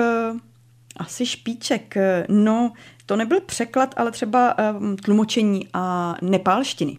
asi 0.98 1.26
špíček, 1.26 1.96
no 2.30 2.74
to 3.06 3.16
nebyl 3.16 3.42
překlad, 3.42 3.94
ale 3.98 4.12
třeba 4.12 4.56
tlumočení 5.04 5.68
a 5.74 6.16
nepálštiny. 6.22 6.98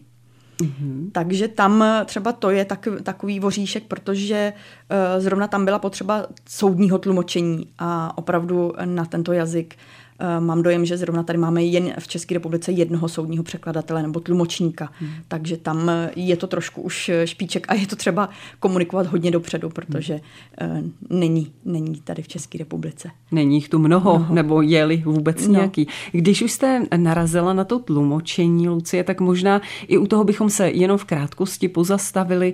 Mm-hmm. 0.61 1.11
Takže 1.11 1.47
tam 1.47 1.83
třeba 2.05 2.31
to 2.31 2.49
je 2.49 2.65
tak, 2.65 2.87
takový 3.03 3.39
voříšek, 3.39 3.83
protože 3.83 4.53
uh, 4.55 5.23
zrovna 5.23 5.47
tam 5.47 5.65
byla 5.65 5.79
potřeba 5.79 6.25
soudního 6.49 6.97
tlumočení 6.97 7.67
a 7.79 8.17
opravdu 8.17 8.73
na 8.85 9.05
tento 9.05 9.33
jazyk 9.33 9.75
Eh, 9.75 10.10
mám 10.39 10.63
dojem, 10.63 10.85
že 10.85 10.97
zrovna 10.97 11.23
tady 11.23 11.39
máme 11.39 11.63
jen 11.63 11.93
v 11.99 12.07
České 12.07 12.33
republice 12.33 12.71
jednoho 12.71 13.09
soudního 13.09 13.43
překladatele 13.43 14.01
nebo 14.01 14.19
tlumočníka, 14.19 14.89
hmm. 14.99 15.09
takže 15.27 15.57
tam 15.57 15.89
eh, 15.89 16.11
je 16.15 16.37
to 16.37 16.47
trošku 16.47 16.81
už 16.81 17.09
eh, 17.09 17.27
špíček 17.27 17.65
a 17.69 17.73
je 17.73 17.87
to 17.87 17.95
třeba 17.95 18.29
komunikovat 18.59 19.07
hodně 19.07 19.31
dopředu, 19.31 19.69
protože 19.69 20.19
hmm. 20.59 20.93
není, 21.09 21.51
není 21.65 22.01
tady 22.03 22.21
v 22.21 22.27
České 22.27 22.57
republice. 22.57 23.09
Není 23.31 23.55
jich 23.55 23.69
tu 23.69 23.79
mnoho, 23.79 24.17
mnoho. 24.17 24.35
nebo 24.35 24.61
je-li 24.61 24.97
vůbec 24.97 25.47
no. 25.47 25.53
nějaký. 25.53 25.87
Když 26.11 26.41
už 26.41 26.51
jste 26.51 26.85
narazila 26.97 27.53
na 27.53 27.63
to 27.63 27.79
tlumočení, 27.79 28.69
Lucie, 28.69 29.03
tak 29.03 29.21
možná 29.21 29.61
i 29.87 29.97
u 29.97 30.07
toho 30.07 30.23
bychom 30.23 30.49
se 30.49 30.69
jenom 30.69 30.97
v 30.97 31.05
krátkosti 31.05 31.67
pozastavili. 31.67 32.53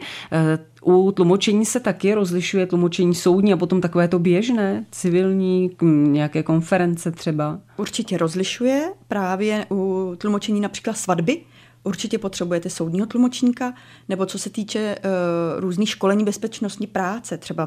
U 0.89 1.11
tlumočení 1.11 1.65
se 1.65 1.79
taky 1.79 2.13
rozlišuje 2.13 2.65
tlumočení 2.65 3.15
soudní 3.15 3.53
a 3.53 3.57
potom 3.57 3.81
takové 3.81 4.07
to 4.07 4.19
běžné, 4.19 4.85
civilní, 4.91 5.71
nějaké 6.07 6.43
konference 6.43 7.11
třeba? 7.11 7.59
Určitě 7.77 8.17
rozlišuje 8.17 8.93
právě 9.07 9.65
u 9.71 10.13
tlumočení 10.17 10.61
například 10.61 10.93
svatby, 10.93 11.41
určitě 11.83 12.17
potřebujete 12.17 12.69
soudního 12.69 13.07
tlumočníka, 13.07 13.73
nebo 14.09 14.25
co 14.25 14.39
se 14.39 14.49
týče 14.49 14.95
uh, 14.97 15.61
různých 15.61 15.89
školení 15.89 16.23
bezpečnostní 16.23 16.87
práce, 16.87 17.37
třeba 17.37 17.65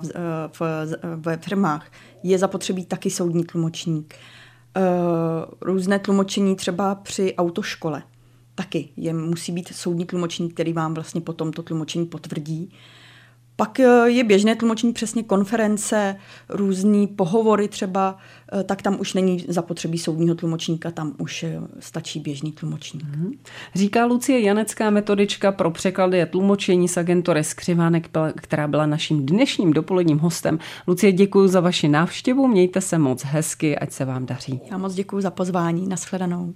v, 0.52 0.60
uh, 0.60 0.68
ve 1.16 1.36
firmách, 1.36 1.92
je 2.22 2.38
zapotřebí 2.38 2.84
taky 2.84 3.10
soudní 3.10 3.44
tlumočník. 3.44 4.14
Uh, 4.76 4.82
různé 5.60 5.98
tlumočení 5.98 6.56
třeba 6.56 6.94
při 6.94 7.34
autoškole. 7.34 8.02
Taky 8.54 8.88
je, 8.96 9.14
musí 9.14 9.52
být 9.52 9.68
soudní 9.74 10.06
tlumočník, 10.06 10.54
který 10.54 10.72
vám 10.72 10.94
vlastně 10.94 11.20
potom 11.20 11.52
to 11.52 11.62
tlumočení 11.62 12.06
potvrdí. 12.06 12.68
Uh, 12.72 12.78
pak 13.60 13.80
eh, 13.80 14.10
je 14.10 14.24
běžné 14.24 14.56
tlumočení 14.56 14.92
přesně 14.92 15.22
konference, 15.22 16.16
různý 16.48 17.06
pohovory 17.06 17.68
třeba, 17.68 18.16
eh, 18.52 18.64
tak 18.64 18.82
tam 18.82 19.00
už 19.00 19.14
není 19.14 19.44
zapotřebí 19.48 19.98
soudního 19.98 20.34
tlumočníka, 20.34 20.90
tam 20.90 21.14
už 21.18 21.42
eh, 21.42 21.60
stačí 21.78 22.20
běžný 22.20 22.52
tlumočník. 22.52 23.04
Mm-hmm. 23.04 23.38
Říká 23.74 24.04
Lucie 24.04 24.40
Janecká 24.40 24.90
metodička 24.90 25.52
pro 25.52 25.70
překlady 25.70 26.22
a 26.22 26.26
tlumočení 26.26 26.88
z 26.88 26.96
agentury 26.96 27.44
Skřivánek, 27.44 28.10
která 28.36 28.68
byla 28.68 28.86
naším 28.86 29.26
dnešním 29.26 29.72
dopoledním 29.72 30.18
hostem. 30.18 30.58
Lucie, 30.86 31.12
děkuji 31.12 31.48
za 31.48 31.60
vaši 31.60 31.88
návštěvu, 31.88 32.48
mějte 32.48 32.80
se 32.80 32.98
moc 32.98 33.24
hezky, 33.24 33.78
ať 33.78 33.92
se 33.92 34.04
vám 34.04 34.26
daří. 34.26 34.60
Já 34.70 34.78
moc 34.78 34.94
děkuji 34.94 35.20
za 35.20 35.30
pozvání, 35.30 35.88
nashledanou. 35.88 36.54